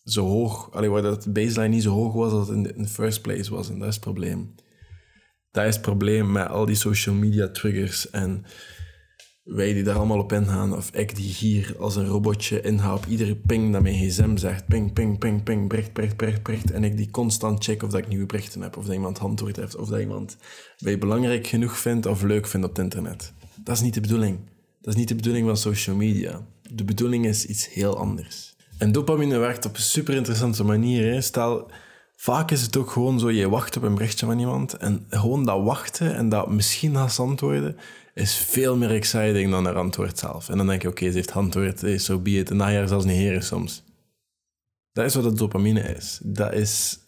zo 0.03 0.25
hoog, 0.25 0.71
allee, 0.71 0.89
waar 0.89 1.01
dat 1.01 1.33
baseline 1.33 1.67
niet 1.67 1.83
zo 1.83 1.91
hoog 1.91 2.13
was 2.13 2.31
als 2.31 2.47
het 2.47 2.57
in 2.75 2.83
de, 2.83 2.87
first 2.87 3.21
place 3.21 3.53
was. 3.53 3.69
En 3.69 3.79
dat 3.79 3.87
is 3.87 3.93
het 3.93 4.03
probleem. 4.03 4.55
Dat 5.57 5.65
is 5.65 5.73
het 5.73 5.81
probleem 5.81 6.31
met 6.31 6.47
al 6.47 6.65
die 6.65 6.75
social 6.75 7.15
media 7.15 7.47
triggers 7.47 8.09
en 8.09 8.45
wij 9.43 9.73
die 9.73 9.83
daar 9.83 9.95
allemaal 9.95 10.19
op 10.19 10.31
ingaan, 10.31 10.75
of 10.75 10.89
ik 10.93 11.15
die 11.15 11.33
hier 11.33 11.75
als 11.79 11.95
een 11.95 12.07
robotje 12.07 12.61
inga 12.61 12.93
op 12.93 13.05
iedere 13.05 13.35
ping 13.35 13.71
dat 13.71 13.81
mijn 13.81 13.95
gsm 13.95 14.37
zegt, 14.37 14.67
ping, 14.67 14.93
ping, 14.93 15.17
ping, 15.17 15.43
ping, 15.43 15.69
bericht, 15.69 15.93
bericht, 15.93 16.17
bericht, 16.17 16.43
bericht, 16.43 16.71
en 16.71 16.83
ik 16.83 16.97
die 16.97 17.11
constant 17.11 17.63
check 17.63 17.83
of 17.83 17.89
dat 17.89 17.99
ik 17.99 18.07
nieuwe 18.07 18.25
berichten 18.25 18.61
heb, 18.61 18.77
of 18.77 18.85
dat 18.85 18.93
iemand 18.93 19.19
antwoord 19.19 19.55
heeft, 19.55 19.75
of 19.75 19.89
dat 19.89 19.99
iemand 19.99 20.37
mij 20.79 20.97
belangrijk 20.97 21.47
genoeg 21.47 21.77
vindt 21.77 22.05
of 22.05 22.21
leuk 22.21 22.47
vindt 22.47 22.67
op 22.67 22.75
het 22.75 22.83
internet. 22.83 23.33
Dat 23.63 23.75
is 23.75 23.81
niet 23.81 23.93
de 23.93 24.01
bedoeling. 24.01 24.39
Dat 24.81 24.93
is 24.93 24.99
niet 24.99 25.07
de 25.07 25.15
bedoeling 25.15 25.45
van 25.45 25.57
social 25.57 25.95
media. 25.95 26.47
De 26.71 26.83
bedoeling 26.83 27.25
is 27.25 27.45
iets 27.45 27.73
heel 27.73 27.97
anders. 27.97 28.55
En 28.77 28.91
dopamine 28.91 29.37
werkt 29.37 29.65
op 29.65 29.75
een 29.75 29.81
super 29.81 30.15
interessante 30.15 30.63
manier. 30.63 31.23
Stel, 31.23 31.71
vaak 32.19 32.51
is 32.51 32.61
het 32.61 32.77
ook 32.77 32.91
gewoon 32.91 33.19
zo, 33.19 33.31
je 33.31 33.49
wacht 33.49 33.77
op 33.77 33.83
een 33.83 33.93
berichtje 33.93 34.25
van 34.25 34.39
iemand 34.39 34.73
en 34.73 35.05
gewoon 35.09 35.45
dat 35.45 35.63
wachten 35.63 36.15
en 36.15 36.29
dat 36.29 36.49
misschien 36.49 36.95
gaat 36.95 37.19
antwoorden, 37.19 37.77
is 38.13 38.35
veel 38.35 38.77
meer 38.77 38.91
exciting 38.91 39.51
dan 39.51 39.65
haar 39.65 39.75
antwoord 39.75 40.19
zelf. 40.19 40.49
En 40.49 40.57
dan 40.57 40.67
denk 40.67 40.81
je, 40.81 40.87
oké, 40.87 41.09
ze 41.09 41.15
heeft 41.15 41.31
antwoord, 41.31 41.79
zo 41.79 41.97
so 41.97 42.19
be 42.19 42.31
it. 42.31 42.51
En 42.51 42.87
zelfs 42.87 43.05
niet 43.05 43.15
heren 43.15 43.43
soms. 43.43 43.83
Dat 44.91 45.05
is 45.05 45.15
wat 45.15 45.23
het 45.23 45.37
dopamine 45.37 45.81
is. 45.81 46.19
Dat 46.23 46.53
is 46.53 46.99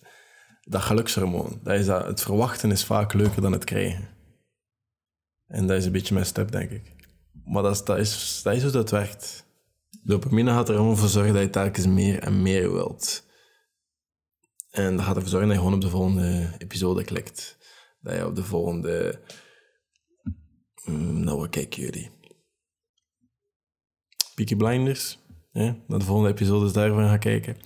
dat 0.61 0.81
gelukshormoon. 0.81 1.59
Dat 1.63 1.79
is 1.79 1.85
dat, 1.85 2.05
het 2.05 2.21
verwachten 2.21 2.71
is 2.71 2.85
vaak 2.85 3.13
leuker 3.13 3.41
dan 3.41 3.51
het 3.51 3.63
krijgen. 3.63 4.07
En 5.47 5.67
dat 5.67 5.77
is 5.77 5.85
een 5.85 5.91
beetje 5.91 6.13
mijn 6.13 6.25
step, 6.25 6.51
denk 6.51 6.69
ik. 6.69 6.95
Maar 7.45 7.63
dat 7.63 7.75
is, 7.75 7.83
dat 7.83 7.97
is, 7.97 8.39
dat 8.43 8.55
is 8.55 8.63
hoe 8.63 8.71
dat 8.71 8.91
werkt. 8.91 9.45
Dopamine 10.03 10.51
gaat 10.51 10.69
er 10.69 10.75
allemaal 10.75 10.95
voor 10.95 11.07
zorgen 11.07 11.33
dat 11.33 11.41
je 11.41 11.49
telkens 11.49 11.87
meer 11.87 12.19
en 12.19 12.41
meer 12.41 12.73
wilt. 12.73 13.27
En 14.69 14.95
dat 14.95 15.05
gaat 15.05 15.15
ervoor 15.15 15.29
zorgen 15.29 15.47
dat 15.47 15.57
je 15.57 15.63
gewoon 15.63 15.77
op 15.77 15.85
de 15.85 15.89
volgende 15.89 16.55
episode 16.57 17.03
klikt. 17.03 17.57
Dat 18.01 18.15
je 18.15 18.25
op 18.25 18.35
de 18.35 18.43
volgende 18.43 19.21
Mm, 20.89 21.23
nou, 21.23 21.38
wat 21.38 21.49
kijken 21.49 21.81
jullie? 21.81 22.11
Peaky 24.35 24.55
Blinders. 24.55 25.19
Hè? 25.51 25.63
Naar 25.88 25.99
de 25.99 26.05
volgende 26.05 26.29
episodes 26.29 26.73
daarvan 26.73 27.07
gaan 27.07 27.19
kijken. 27.19 27.57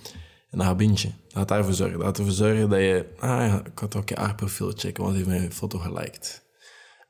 En 0.50 0.58
dan 0.58 0.66
gaat. 0.66 0.78
Dat 0.78 1.12
gaat 1.28 1.48
daarvoor 1.48 1.72
zorgen. 1.72 1.98
Dat 1.98 2.06
gaat 2.06 2.18
ervoor 2.18 2.32
zorgen 2.32 2.68
dat 2.68 2.78
je... 2.78 3.14
Ah 3.18 3.66
ik 3.66 3.78
had 3.78 3.96
ook 3.96 4.08
je 4.08 4.14
haar 4.14 4.34
profiel 4.34 4.70
checken, 4.70 5.02
want 5.02 5.16
hij 5.16 5.24
heeft 5.24 5.38
mijn 5.38 5.52
foto 5.52 5.78
geliked. 5.78 6.42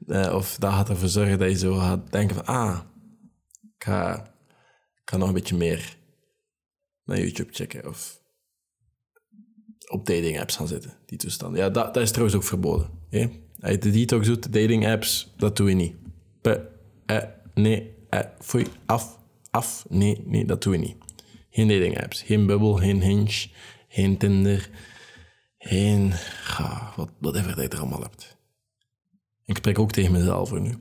Uh, 0.06 0.34
of 0.34 0.56
dat 0.56 0.72
gaat 0.72 0.88
ervoor 0.88 1.08
zorgen 1.08 1.38
dat 1.38 1.50
je 1.50 1.58
zo 1.58 1.74
gaat 1.74 2.12
denken 2.12 2.36
van... 2.36 2.44
Ah, 2.44 2.80
ik 3.76 3.84
ga, 3.84 4.24
ik 5.02 5.10
ga 5.10 5.16
nog 5.16 5.28
een 5.28 5.34
beetje 5.34 5.56
meer 5.56 5.96
naar 7.04 7.18
YouTube 7.18 7.52
checken. 7.52 7.88
Of 7.88 8.20
op 9.90 10.06
dating 10.06 10.40
apps 10.40 10.56
gaan 10.56 10.68
zitten, 10.68 10.92
die 11.06 11.18
toestanden. 11.18 11.60
Ja, 11.60 11.70
dat, 11.70 11.94
dat 11.94 12.02
is 12.02 12.10
trouwens 12.10 12.36
ook 12.36 12.44
verboden. 12.44 12.88
Hè? 13.10 13.26
Als 13.60 13.72
je 13.72 13.78
de 13.78 13.90
detox 13.90 14.26
doet, 14.26 14.52
dating 14.52 14.86
apps, 14.86 15.32
dat 15.36 15.56
doe 15.56 15.68
je 15.68 15.74
niet. 15.74 15.94
Eh, 17.06 17.22
nee, 17.54 17.94
eh, 18.10 18.20
foei, 18.38 18.66
af, 18.86 19.18
af, 19.50 19.86
nee, 19.88 20.22
nee, 20.24 20.44
dat 20.44 20.62
doen 20.62 20.72
we 20.72 20.78
niet. 20.78 20.96
Geen 21.50 21.68
dating 21.68 22.02
apps, 22.02 22.22
geen 22.22 22.46
Bubble, 22.46 22.78
geen 22.78 23.02
Hinge, 23.02 23.48
geen 23.88 24.16
Tinder, 24.16 24.70
geen, 25.58 26.12
ga, 26.42 26.92
wat, 26.96 27.10
whatever 27.18 27.54
dat 27.54 27.64
je 27.64 27.68
er 27.68 27.78
allemaal 27.78 28.02
hebt. 28.02 28.36
Ik 29.44 29.56
spreek 29.56 29.78
ook 29.78 29.92
tegen 29.92 30.12
mezelf 30.12 30.48
voor 30.48 30.60
nu. 30.60 30.74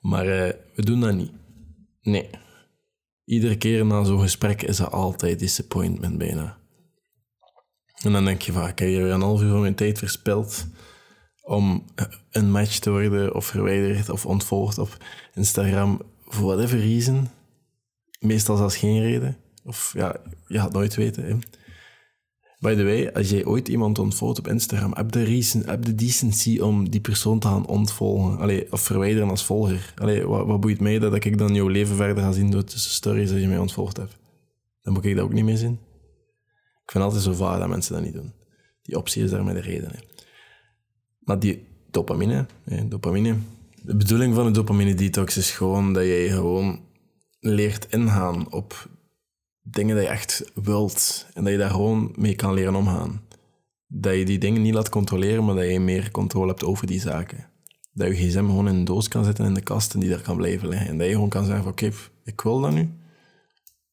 Maar 0.00 0.26
uh, 0.26 0.52
we 0.74 0.82
doen 0.82 1.00
dat 1.00 1.14
niet. 1.14 1.32
Nee. 2.02 2.30
Iedere 3.24 3.56
keer 3.56 3.86
na 3.86 4.04
zo'n 4.04 4.20
gesprek 4.20 4.62
is 4.62 4.78
er 4.78 4.88
altijd 4.88 5.38
disappointment 5.38 6.18
bijna. 6.18 6.58
En 8.02 8.12
dan 8.12 8.24
denk 8.24 8.42
je 8.42 8.52
van, 8.52 8.66
heb 8.66 8.78
hier 8.78 9.10
een 9.10 9.20
half 9.20 9.42
uur 9.42 9.50
van 9.50 9.60
mijn 9.60 9.74
tijd 9.74 9.98
verspild 9.98 10.66
om 11.42 11.84
een 12.30 12.50
match 12.50 12.78
te 12.78 12.90
worden 12.90 13.34
of 13.34 13.46
verwijderd 13.46 14.10
of 14.10 14.26
ontvolgd 14.26 14.78
op 14.78 14.96
Instagram 15.34 16.02
voor 16.26 16.46
whatever 16.46 16.78
reason. 16.78 17.28
Meestal 18.20 18.56
zelfs 18.56 18.76
geen 18.76 19.02
reden. 19.02 19.36
Of 19.64 19.92
ja, 19.96 20.16
je 20.46 20.58
gaat 20.58 20.72
nooit 20.72 20.94
weten. 20.94 21.40
By 22.58 22.74
the 22.74 22.84
way, 22.84 23.10
als 23.14 23.30
jij 23.30 23.44
ooit 23.44 23.68
iemand 23.68 23.98
ontvolgt 23.98 24.38
op 24.38 24.48
Instagram, 24.48 24.92
heb 24.94 25.12
de, 25.12 25.22
reason, 25.22 25.62
heb 25.66 25.84
de 25.84 25.94
decency 25.94 26.58
om 26.58 26.90
die 26.90 27.00
persoon 27.00 27.38
te 27.38 27.46
gaan 27.46 27.66
ontvolgen. 27.66 28.38
Allee, 28.38 28.72
of 28.72 28.80
verwijderen 28.80 29.30
als 29.30 29.44
volger. 29.44 29.94
Allee, 29.96 30.26
wat, 30.26 30.46
wat 30.46 30.60
boeit 30.60 30.80
mij 30.80 30.98
dat 30.98 31.24
ik 31.24 31.38
dan 31.38 31.54
jouw 31.54 31.68
leven 31.68 31.96
verder 31.96 32.22
ga 32.22 32.32
zien 32.32 32.50
door 32.50 32.64
tussen 32.64 32.90
stories 32.90 33.30
als 33.30 33.40
je 33.40 33.48
mij 33.48 33.58
ontvolgd 33.58 33.96
hebt? 33.96 34.16
Dan 34.82 34.92
moet 34.92 35.04
ik 35.04 35.16
dat 35.16 35.24
ook 35.24 35.32
niet 35.32 35.44
meer 35.44 35.56
zien. 35.56 35.78
Ik 36.84 36.90
vind 36.90 37.04
altijd 37.04 37.22
zo 37.22 37.32
vaag 37.32 37.58
dat 37.58 37.68
mensen 37.68 37.94
dat 37.94 38.02
niet 38.02 38.14
doen. 38.14 38.32
Die 38.82 38.96
optie 38.96 39.24
is 39.24 39.30
daar 39.30 39.44
met 39.44 39.54
de 39.54 39.60
reden. 39.60 39.90
Hè. 39.90 39.98
Maar 41.18 41.38
die 41.38 41.66
dopamine, 41.90 42.46
dopamine. 42.86 43.36
De 43.82 43.96
bedoeling 43.96 44.34
van 44.34 44.44
de 44.44 44.50
dopamine 44.50 44.94
detox 44.94 45.36
is 45.36 45.50
gewoon 45.50 45.92
dat 45.92 46.04
je 46.04 46.28
gewoon 46.30 46.80
leert 47.40 47.86
ingaan 47.90 48.52
op 48.52 48.88
dingen 49.62 49.96
die 49.96 50.04
je 50.04 50.10
echt 50.10 50.50
wilt. 50.54 51.26
En 51.34 51.44
dat 51.44 51.52
je 51.52 51.58
daar 51.58 51.70
gewoon 51.70 52.12
mee 52.16 52.34
kan 52.34 52.54
leren 52.54 52.74
omgaan. 52.74 53.22
Dat 53.86 54.14
je 54.14 54.24
die 54.24 54.38
dingen 54.38 54.62
niet 54.62 54.74
laat 54.74 54.88
controleren, 54.88 55.44
maar 55.44 55.54
dat 55.54 55.68
je 55.68 55.80
meer 55.80 56.10
controle 56.10 56.48
hebt 56.48 56.64
over 56.64 56.86
die 56.86 57.00
zaken. 57.00 57.46
Dat 57.92 58.08
je 58.08 58.14
gsm 58.14 58.46
gewoon 58.46 58.68
in 58.68 58.74
een 58.74 58.84
doos 58.84 59.08
kan 59.08 59.24
zetten 59.24 59.44
in 59.44 59.54
de 59.54 59.60
kast 59.60 59.94
en 59.94 60.00
die 60.00 60.08
daar 60.10 60.22
kan 60.22 60.36
blijven 60.36 60.68
liggen. 60.68 60.88
En 60.88 60.98
dat 60.98 61.06
je 61.06 61.12
gewoon 61.12 61.28
kan 61.28 61.44
zeggen 61.44 61.62
van 61.62 61.72
oké, 61.72 61.90
ik 62.24 62.40
wil 62.40 62.60
dat 62.60 62.72
nu. 62.72 62.90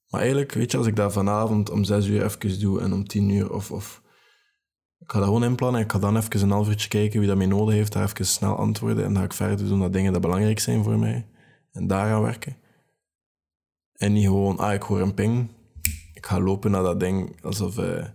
Maar 0.10 0.20
eigenlijk, 0.20 0.54
weet 0.54 0.72
je, 0.72 0.78
als 0.78 0.88
ik 0.88 0.96
dat 0.96 1.14
vanavond 1.14 1.70
om 1.70 1.84
zes 1.84 2.08
uur 2.08 2.24
even 2.24 2.60
doe 2.60 2.82
en 2.82 2.94
om 2.94 3.08
tien 3.08 3.30
uur 3.30 3.54
of, 3.54 3.72
of 3.72 4.02
ik 5.00 5.12
ga 5.12 5.18
dat 5.18 5.28
gewoon 5.28 5.44
inplannen. 5.44 5.82
Ik 5.82 5.92
ga 5.92 6.00
dan 6.00 6.18
even 6.18 6.42
een 6.42 6.52
half 6.52 6.68
uurtje 6.68 6.88
kijken 6.88 7.20
wie 7.20 7.28
dat 7.28 7.38
mee 7.38 7.48
nodig 7.48 7.76
heeft. 7.76 7.94
Daar 7.94 8.04
even 8.04 8.26
snel 8.26 8.56
antwoorden. 8.56 9.04
En 9.04 9.10
dan 9.10 9.18
ga 9.18 9.24
ik 9.24 9.34
verder 9.34 9.68
doen 9.68 9.80
dat 9.80 9.94
dingen 9.94 10.12
dat 10.12 10.22
belangrijk 10.22 10.60
zijn 10.60 10.84
voor 10.84 11.00
mij. 11.00 11.28
En 11.72 11.88
daar 11.88 12.08
gaan 12.08 12.22
werken. 12.22 12.58
En 13.94 14.14
niet 14.14 14.26
gewoon, 14.26 14.58
ah, 14.58 14.74
ik 14.74 14.82
hoor 14.82 15.02
een 15.02 15.14
ping. 15.14 15.48
Ik 16.14 16.26
ga 16.26 16.40
lopen 16.40 16.72
naar 16.72 16.84
dat 16.84 17.00
ding 17.00 17.44
alsof 17.44 17.78
uh, 17.78 18.06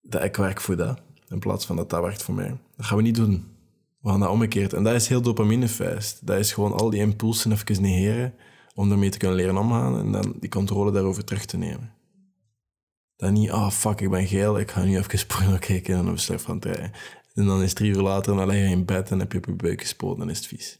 dat 0.00 0.24
ik 0.24 0.36
werk 0.36 0.60
voor 0.60 0.76
dat. 0.76 1.00
In 1.28 1.38
plaats 1.38 1.66
van 1.66 1.76
dat 1.76 1.90
dat 1.90 2.02
werkt 2.02 2.22
voor 2.22 2.34
mij. 2.34 2.58
Dat 2.76 2.86
gaan 2.86 2.96
we 2.96 3.02
niet 3.02 3.14
doen. 3.14 3.44
We 4.00 4.08
gaan 4.08 4.20
dat 4.20 4.28
omgekeerd. 4.28 4.72
En 4.72 4.82
dat 4.82 4.94
is 4.94 5.08
heel 5.08 5.22
dopaminefeest. 5.22 6.26
Dat 6.26 6.38
is 6.38 6.52
gewoon 6.52 6.72
al 6.72 6.90
die 6.90 7.00
impulsen 7.00 7.52
even 7.52 7.82
negeren 7.82 8.34
om 8.80 8.90
ermee 8.90 9.10
te 9.10 9.18
kunnen 9.18 9.36
leren 9.36 9.56
omgaan 9.56 9.98
en 9.98 10.12
dan 10.12 10.34
die 10.40 10.48
controle 10.48 10.92
daarover 10.92 11.24
terug 11.24 11.44
te 11.44 11.56
nemen. 11.56 11.92
Dan 13.16 13.32
niet, 13.32 13.50
ah 13.50 13.70
fuck, 13.70 14.00
ik 14.00 14.10
ben 14.10 14.26
geel, 14.26 14.58
ik 14.58 14.70
ga 14.70 14.84
nu 14.84 14.98
even 14.98 15.26
porno 15.36 15.56
kijken 15.58 15.96
en 15.96 16.04
dan 16.04 16.14
besluit 16.14 16.42
van 16.42 16.58
het 16.60 16.90
En 17.34 17.46
dan 17.46 17.62
is 17.62 17.74
drie 17.74 17.90
uur 17.90 18.02
later 18.02 18.32
en 18.32 18.46
dan 18.46 18.56
je 18.56 18.64
in 18.64 18.84
bed 18.84 19.10
en 19.10 19.18
heb 19.18 19.32
je 19.32 19.38
op 19.38 19.46
je 19.46 19.52
buik 19.52 19.80
gespoten 19.80 20.22
en 20.22 20.28
is 20.28 20.36
het 20.36 20.46
vies. 20.46 20.78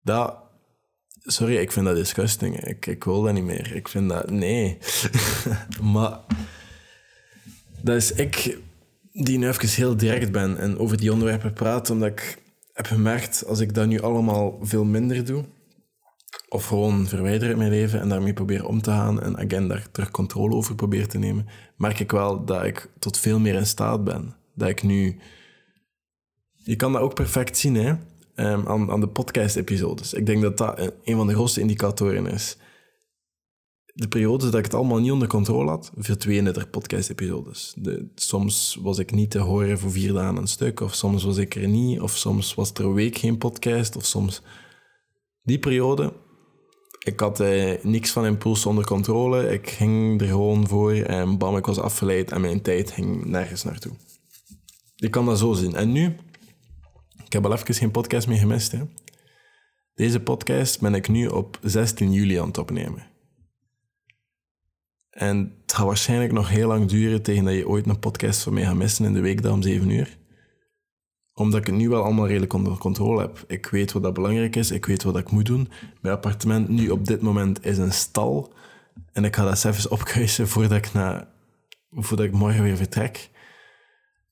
Dat, 0.00 0.36
sorry, 1.22 1.56
ik 1.56 1.72
vind 1.72 1.86
dat 1.86 1.94
disgusting. 1.94 2.60
Ik, 2.60 2.86
ik 2.86 3.04
wil 3.04 3.22
dat 3.22 3.32
niet 3.32 3.44
meer. 3.44 3.74
Ik 3.74 3.88
vind 3.88 4.08
dat, 4.08 4.30
nee. 4.30 4.78
maar 5.92 6.20
dat 7.80 7.96
is 7.96 8.12
ik 8.12 8.58
die 9.12 9.38
nu 9.38 9.48
even 9.48 9.68
heel 9.68 9.96
direct 9.96 10.32
ben 10.32 10.58
en 10.58 10.78
over 10.78 10.96
die 10.96 11.12
onderwerpen 11.12 11.52
praat, 11.52 11.90
omdat 11.90 12.08
ik 12.08 12.42
heb 12.74 12.86
gemerkt, 12.86 13.44
als 13.46 13.60
ik 13.60 13.74
dat 13.74 13.86
nu 13.86 14.00
allemaal 14.00 14.58
veel 14.62 14.84
minder 14.84 15.24
doe, 15.24 15.44
of 16.48 16.66
gewoon 16.66 17.06
verwijderen 17.06 17.48
uit 17.48 17.56
mijn 17.56 17.70
leven 17.70 18.00
en 18.00 18.08
daarmee 18.08 18.32
proberen 18.32 18.66
om 18.66 18.82
te 18.82 18.90
gaan 18.90 19.22
en 19.22 19.36
again 19.36 19.68
daar 19.68 19.90
terug 19.90 20.10
controle 20.10 20.54
over 20.54 20.74
probeer 20.74 21.08
te 21.08 21.18
nemen, 21.18 21.46
merk 21.76 22.00
ik 22.00 22.10
wel 22.10 22.44
dat 22.44 22.64
ik 22.64 22.90
tot 22.98 23.18
veel 23.18 23.38
meer 23.38 23.54
in 23.54 23.66
staat 23.66 24.04
ben. 24.04 24.36
Dat 24.54 24.68
ik 24.68 24.82
nu... 24.82 25.18
Je 26.52 26.76
kan 26.76 26.92
dat 26.92 27.00
ook 27.00 27.14
perfect 27.14 27.58
zien, 27.58 27.74
hè. 27.74 27.88
Um, 28.36 28.66
aan, 28.68 28.90
aan 28.90 29.00
de 29.00 29.08
podcast-episodes. 29.08 30.12
Ik 30.12 30.26
denk 30.26 30.42
dat 30.42 30.58
dat 30.58 30.92
een 31.04 31.16
van 31.16 31.26
de 31.26 31.34
grootste 31.34 31.60
indicatoren 31.60 32.26
is. 32.26 32.56
De 33.96 34.08
periodes 34.08 34.50
dat 34.50 34.58
ik 34.58 34.64
het 34.64 34.74
allemaal 34.74 34.98
niet 34.98 35.12
onder 35.12 35.28
controle 35.28 35.70
had, 35.70 35.92
verdwenen 35.96 36.54
er 36.54 36.68
podcast-episodes. 36.68 37.76
Soms 38.14 38.78
was 38.82 38.98
ik 38.98 39.12
niet 39.12 39.30
te 39.30 39.38
horen 39.38 39.78
voor 39.78 39.90
vier 39.90 40.12
dagen 40.12 40.36
een 40.36 40.46
stuk, 40.46 40.80
of 40.80 40.94
soms 40.94 41.24
was 41.24 41.36
ik 41.36 41.54
er 41.54 41.68
niet, 41.68 42.00
of 42.00 42.16
soms 42.16 42.54
was 42.54 42.72
er 42.72 42.84
een 42.84 42.94
week 42.94 43.16
geen 43.16 43.38
podcast, 43.38 43.96
of 43.96 44.04
soms... 44.04 44.42
Die 45.42 45.58
periode, 45.58 46.12
ik 47.04 47.20
had 47.20 47.40
eh, 47.40 47.82
niks 47.82 48.10
van 48.10 48.26
impuls 48.26 48.66
onder 48.66 48.84
controle. 48.84 49.52
Ik 49.52 49.70
ging 49.70 50.20
er 50.20 50.26
gewoon 50.26 50.68
voor 50.68 50.92
en 50.92 51.38
bam, 51.38 51.56
ik 51.56 51.66
was 51.66 51.78
afgeleid 51.78 52.32
en 52.32 52.40
mijn 52.40 52.62
tijd 52.62 52.90
ging 52.90 53.24
nergens 53.24 53.64
naartoe. 53.64 53.92
Ik 54.96 55.10
kan 55.10 55.26
dat 55.26 55.38
zo 55.38 55.52
zien. 55.52 55.74
En 55.74 55.92
nu, 55.92 56.16
ik 57.24 57.32
heb 57.32 57.44
al 57.44 57.52
even 57.52 57.74
geen 57.74 57.90
podcast 57.90 58.28
meer 58.28 58.38
gemist. 58.38 58.72
Hè. 58.72 58.80
Deze 59.94 60.20
podcast 60.20 60.80
ben 60.80 60.94
ik 60.94 61.08
nu 61.08 61.26
op 61.26 61.58
16 61.62 62.12
juli 62.12 62.36
aan 62.36 62.46
het 62.46 62.58
opnemen. 62.58 63.13
En 65.14 65.54
het 65.62 65.72
gaat 65.72 65.86
waarschijnlijk 65.86 66.32
nog 66.32 66.48
heel 66.48 66.68
lang 66.68 66.88
duren 66.88 67.22
tegen 67.22 67.44
dat 67.44 67.54
je 67.54 67.68
ooit 67.68 67.86
een 67.86 67.98
podcast 67.98 68.42
van 68.42 68.54
mij 68.54 68.64
gaat 68.64 68.74
missen 68.74 69.04
in 69.04 69.12
de 69.12 69.20
week 69.20 69.46
om 69.46 69.62
7 69.62 69.90
uur 69.90 70.18
omdat 71.34 71.60
ik 71.60 71.66
het 71.66 71.74
nu 71.74 71.88
wel 71.88 72.02
allemaal 72.02 72.26
redelijk 72.26 72.52
onder 72.52 72.78
controle 72.78 73.20
heb. 73.20 73.44
Ik 73.46 73.66
weet 73.66 73.92
wat 73.92 74.02
dat 74.02 74.14
belangrijk 74.14 74.56
is, 74.56 74.70
ik 74.70 74.86
weet 74.86 75.02
wat 75.02 75.16
ik 75.16 75.30
moet 75.30 75.46
doen. 75.46 75.68
Mijn 76.00 76.14
appartement 76.14 76.68
nu 76.68 76.90
op 76.90 77.06
dit 77.06 77.22
moment 77.22 77.64
is 77.64 77.78
een 77.78 77.92
stal. 77.92 78.52
En 79.12 79.24
ik 79.24 79.36
ga 79.36 79.44
dat 79.44 79.64
even 79.64 79.90
opkuisen 79.90 80.48
voordat 80.48 80.78
ik, 80.78 80.92
na, 80.92 81.28
voordat 81.90 82.26
ik 82.26 82.32
morgen 82.32 82.62
weer 82.62 82.76
vertrek. 82.76 83.30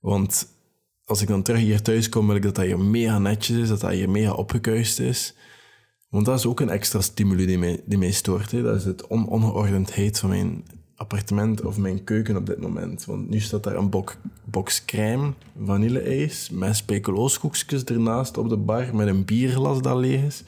Want 0.01 0.49
als 1.05 1.23
ik 1.23 1.29
dan 1.29 1.43
terug 1.43 1.61
hier 1.61 1.83
thuis 1.83 2.09
kom, 2.09 2.27
wil 2.27 2.37
ik 2.37 2.43
dat 2.43 2.55
dat 2.55 2.65
hier 2.65 2.79
mega 2.79 3.19
netjes 3.19 3.57
is, 3.57 3.69
dat 3.69 3.81
dat 3.81 3.91
hier 3.91 4.11
mega 4.11 4.33
opgekuist 4.33 5.01
is. 5.01 5.35
Want 6.12 6.26
dat 6.26 6.38
is 6.38 6.47
ook 6.47 6.61
een 6.61 6.71
extra 6.71 7.00
stimuli 7.00 7.47
die 7.47 7.59
mij, 7.59 7.81
die 7.85 8.12
stoort. 8.12 8.50
Hè. 8.50 8.62
Dat 8.62 8.76
is 8.76 8.85
het 8.85 9.07
on 9.07 9.28
ongeordendheid 9.28 10.19
van 10.19 10.28
mijn 10.28 10.64
appartement 10.97 11.62
of 11.62 11.78
mijn 11.78 12.04
keuken 12.04 12.37
op 12.37 12.47
dit 12.47 12.61
moment. 12.61 13.04
Want 13.04 13.28
nu 13.28 13.40
staat 13.40 13.62
daar 13.62 13.76
een 13.76 13.90
bok, 13.90 14.16
box 14.45 14.85
crème, 14.85 15.33
vanille-ijs, 15.64 16.50
met 16.50 16.76
speculooskoekjes 16.76 17.85
ernaast 17.85 18.38
op 18.38 18.49
de 18.49 18.57
bar, 18.57 18.97
met 18.97 19.07
een 19.07 19.25
bierglas 19.25 19.83
dat 19.83 19.97
leeg 19.97 20.23
is. 20.23 20.45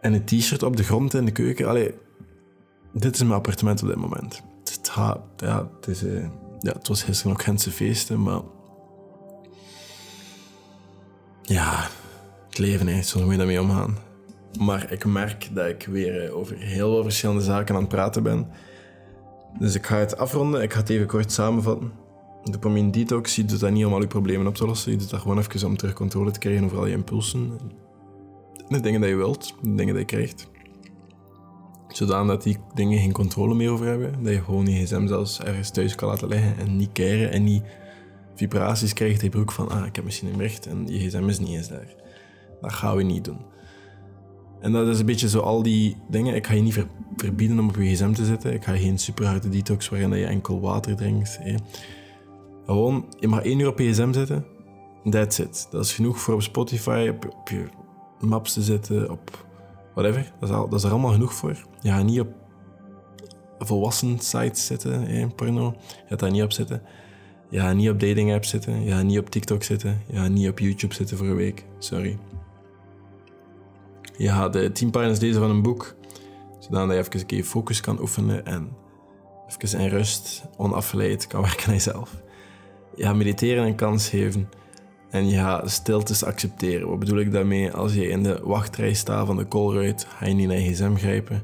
En 0.00 0.12
een 0.12 0.24
t-shirt 0.24 0.62
op 0.62 0.76
de 0.76 0.84
grond 0.84 1.14
in 1.14 1.24
de 1.24 1.32
keuken. 1.32 1.68
Allee, 1.68 1.94
dit 2.92 3.14
is 3.14 3.20
mijn 3.20 3.32
appartement 3.32 3.82
op 3.82 3.88
dit 3.88 3.96
moment. 3.96 4.42
Het, 4.64 4.90
ja, 5.36 5.70
het, 5.80 6.02
uh, 6.02 6.26
ja, 6.60 6.72
het 6.72 6.88
was 6.88 7.02
gisteren 7.02 7.32
nog 7.32 7.44
Gentse 7.44 7.70
feesten, 7.70 8.22
maar... 8.22 8.40
Ja, 11.42 11.88
het 12.52 12.60
leven, 12.60 12.86
hè, 12.86 13.02
zo 13.02 13.20
moet 13.20 13.30
je 13.30 13.36
daarmee 13.36 13.60
omgaan. 13.60 13.96
Maar 14.58 14.92
ik 14.92 15.04
merk 15.04 15.48
dat 15.52 15.66
ik 15.66 15.86
weer 15.90 16.24
eh, 16.24 16.36
over 16.36 16.56
heel 16.56 16.92
veel 16.92 17.02
verschillende 17.02 17.42
zaken 17.42 17.74
aan 17.74 17.80
het 17.80 17.90
praten 17.90 18.22
ben. 18.22 18.46
Dus 19.58 19.74
ik 19.74 19.86
ga 19.86 19.96
het 19.96 20.16
afronden. 20.16 20.62
Ik 20.62 20.72
ga 20.72 20.78
het 20.78 20.88
even 20.88 21.06
kort 21.06 21.32
samenvatten. 21.32 21.92
Dopamine 22.44 22.90
detox, 22.90 23.36
je 23.36 23.44
doet 23.44 23.60
dat 23.60 23.70
niet 23.70 23.84
om 23.84 23.92
al 23.92 24.00
je 24.00 24.06
problemen 24.06 24.46
op 24.46 24.54
te 24.54 24.66
lossen. 24.66 24.92
Je 24.92 24.98
doet 24.98 25.10
dat 25.10 25.20
gewoon 25.20 25.38
even 25.38 25.66
om 25.66 25.76
terug 25.76 25.94
controle 25.94 26.30
te 26.30 26.38
krijgen 26.38 26.64
over 26.64 26.78
al 26.78 26.86
je 26.86 26.92
impulsen. 26.92 27.58
De 28.68 28.80
dingen 28.80 29.00
die 29.00 29.10
je 29.10 29.16
wilt, 29.16 29.54
de 29.62 29.74
dingen 29.74 29.94
die 29.94 30.04
je 30.04 30.04
krijgt. 30.04 30.50
Zodat 31.88 32.42
die 32.42 32.58
dingen 32.74 32.98
geen 32.98 33.12
controle 33.12 33.54
meer 33.54 33.70
over 33.70 33.86
hebben. 33.86 34.22
Dat 34.22 34.32
je 34.32 34.42
gewoon 34.42 34.66
je 34.66 34.84
gsm 34.84 35.06
zelfs 35.06 35.40
ergens 35.40 35.70
thuis 35.70 35.94
kan 35.94 36.08
laten 36.08 36.28
liggen 36.28 36.58
en 36.58 36.76
niet 36.76 36.92
keren 36.92 37.30
en 37.30 37.44
niet 37.44 37.62
vibraties 38.34 38.92
krijgt 38.92 39.18
in 39.18 39.24
je 39.24 39.30
broek 39.30 39.52
van 39.52 39.68
ah, 39.68 39.86
ik 39.86 39.96
heb 39.96 40.04
misschien 40.04 40.28
een 40.28 40.36
bericht 40.36 40.66
en 40.66 40.86
je 40.86 41.08
gsm 41.08 41.28
is 41.28 41.38
niet 41.38 41.48
eens 41.48 41.68
daar. 41.68 42.01
Dat 42.62 42.72
gaan 42.72 42.96
we 42.96 43.02
niet 43.02 43.24
doen. 43.24 43.40
En 44.60 44.72
dat 44.72 44.88
is 44.88 44.98
een 44.98 45.06
beetje 45.06 45.28
zo 45.28 45.40
al 45.40 45.62
die 45.62 45.96
dingen. 46.08 46.34
Ik 46.34 46.46
ga 46.46 46.54
je 46.54 46.62
niet 46.62 46.86
verbieden 47.16 47.58
om 47.58 47.68
op 47.68 47.76
je 47.76 47.94
gsm 47.94 48.12
te 48.12 48.24
zitten. 48.24 48.52
Ik 48.52 48.64
ga 48.64 48.76
geen 48.76 48.98
superharde 48.98 49.48
detox 49.48 49.88
waarin 49.88 50.12
je 50.12 50.26
enkel 50.26 50.60
water 50.60 50.96
drinkt. 50.96 51.38
Hè. 51.40 51.54
Gewoon, 52.66 53.06
je 53.18 53.28
mag 53.28 53.42
één 53.42 53.58
uur 53.58 53.68
op 53.68 53.78
je 53.78 53.92
gsm 53.92 54.12
zitten. 54.12 54.46
That's 55.10 55.38
it. 55.38 55.68
Dat 55.70 55.84
is 55.84 55.94
genoeg 55.94 56.20
voor 56.20 56.34
op 56.34 56.42
Spotify, 56.42 57.10
op, 57.10 57.48
je 57.48 57.66
maps 58.20 58.52
te 58.52 58.62
zitten, 58.62 59.10
op 59.10 59.46
whatever. 59.94 60.32
Dat 60.40 60.48
is, 60.48 60.54
dat 60.54 60.74
is 60.74 60.82
er 60.82 60.90
allemaal 60.90 61.12
genoeg 61.12 61.34
voor. 61.34 61.66
Je 61.80 61.88
gaat 61.90 62.04
niet 62.04 62.20
op 62.20 62.28
volwassen 63.58 64.18
sites 64.18 64.66
zitten, 64.66 65.02
hè, 65.02 65.28
porno. 65.28 65.74
Je 65.76 66.08
gaat 66.08 66.18
daar 66.18 66.30
niet 66.30 66.42
op 66.42 66.52
zitten. 66.52 66.82
Je 67.52 67.58
gaat 67.58 67.74
niet 67.74 67.90
op 67.90 68.00
dating 68.00 68.32
apps 68.32 68.48
zitten. 68.48 68.82
Je 68.82 68.90
gaat 68.90 69.04
niet 69.04 69.18
op 69.18 69.30
TikTok 69.30 69.62
zitten. 69.62 70.02
Je 70.06 70.16
gaat 70.16 70.30
niet 70.30 70.48
op 70.48 70.58
YouTube 70.58 70.94
zitten 70.94 71.16
voor 71.16 71.26
een 71.26 71.36
week. 71.36 71.64
Sorry. 71.78 72.18
Je 74.16 74.28
gaat 74.28 74.52
de 74.52 74.72
tien 74.72 74.90
pagina's 74.90 75.20
lezen 75.20 75.40
van 75.40 75.50
een 75.50 75.62
boek, 75.62 75.94
zodat 76.58 76.88
je 76.88 76.96
even 76.96 77.20
een 77.20 77.26
keer 77.26 77.44
focus 77.44 77.80
kan 77.80 78.00
oefenen 78.00 78.46
en 78.46 78.76
even 79.46 79.80
in 79.80 79.88
rust, 79.88 80.44
onafgeleid 80.56 81.26
kan 81.26 81.42
werken 81.50 81.66
aan 81.66 81.72
jezelf. 81.72 82.22
Je 82.94 83.04
gaat 83.04 83.16
mediteren 83.16 83.64
een 83.64 83.74
kans 83.74 84.08
geven 84.08 84.48
en 85.10 85.28
je 85.28 85.36
gaat 85.36 85.70
stiltes 85.70 86.24
accepteren. 86.24 86.88
Wat 86.88 86.98
bedoel 86.98 87.18
ik 87.18 87.32
daarmee? 87.32 87.72
Als 87.72 87.94
je 87.94 88.08
in 88.08 88.22
de 88.22 88.40
wachtrij 88.44 88.92
staat 88.92 89.26
van 89.26 89.36
de 89.36 89.48
Colruyt, 89.48 90.06
ga 90.08 90.26
je 90.26 90.34
niet 90.34 90.48
naar 90.48 90.56
je 90.56 90.72
gsm 90.72 90.94
grijpen, 90.94 91.42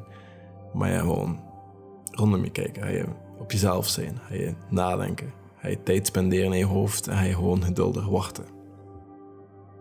maar 0.72 0.92
je 0.92 0.98
gewoon 0.98 1.40
rondom 2.11 2.44
je 2.44 2.50
kijken. 2.50 2.83
Ga 2.83 2.88
je 2.88 3.04
op 3.38 3.52
jezelf 3.52 3.88
zijn, 3.88 4.18
ga 4.28 4.35
je 4.35 4.54
nadenken, 4.68 5.33
ga 5.57 5.68
je 5.68 5.83
tijd 5.83 6.07
spenderen 6.07 6.52
in 6.52 6.59
je 6.59 6.64
hoofd 6.64 7.07
en 7.07 7.16
ga 7.16 7.22
je 7.22 7.35
gewoon 7.35 7.64
geduldig 7.64 8.07
wachten. 8.07 8.44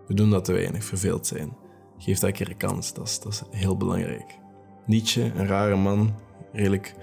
We 0.08 0.13
doen 0.13 0.30
dat 0.30 0.45
te 0.45 0.54
weinig, 0.54 0.84
verveeld 0.84 1.28
zijn. 1.28 1.56
Geef 1.97 2.19
dat 2.19 2.29
een 2.29 2.36
keer 2.36 2.49
een 2.49 2.57
kans. 2.57 2.93
Dat 2.93 3.07
is, 3.07 3.19
is 3.25 3.41
heel 3.49 3.77
belangrijk. 3.77 4.39
Nietzsche, 4.86 5.31
een 5.36 5.47
rare 5.47 5.75
man, 5.75 6.15
redelijk 6.53 6.95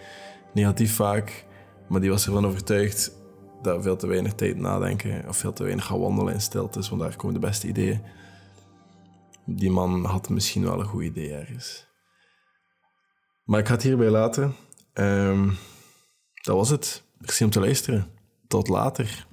negatief 0.54 0.94
vaak, 0.94 1.46
maar 1.88 2.00
die 2.00 2.10
was 2.10 2.26
ervan 2.26 2.46
overtuigd 2.46 3.12
dat 3.62 3.82
veel 3.82 3.96
te 3.96 4.06
weinig 4.06 4.34
tijd 4.34 4.56
nadenken 4.56 5.28
of 5.28 5.36
veel 5.36 5.52
te 5.52 5.62
weinig 5.62 5.84
gaan 5.86 6.00
wandelen 6.00 6.34
in 6.34 6.40
stiltes, 6.40 6.88
want 6.88 7.00
daar 7.00 7.16
komen 7.16 7.40
de 7.40 7.46
beste 7.46 7.68
ideeën. 7.68 8.02
Die 9.46 9.70
man 9.70 10.04
had 10.04 10.28
misschien 10.28 10.62
wel 10.62 10.80
een 10.80 10.86
goed 10.86 11.02
idee 11.02 11.34
ergens. 11.34 11.86
Maar 13.44 13.60
ik 13.60 13.66
ga 13.66 13.72
het 13.74 13.82
hierbij 13.82 14.10
laten. 14.10 14.54
Um, 14.94 15.56
dat 16.42 16.56
was 16.56 16.68
het. 16.68 17.04
Merci 17.18 17.44
om 17.44 17.50
te 17.50 17.60
luisteren. 17.60 18.06
Tot 18.46 18.68
later. 18.68 19.26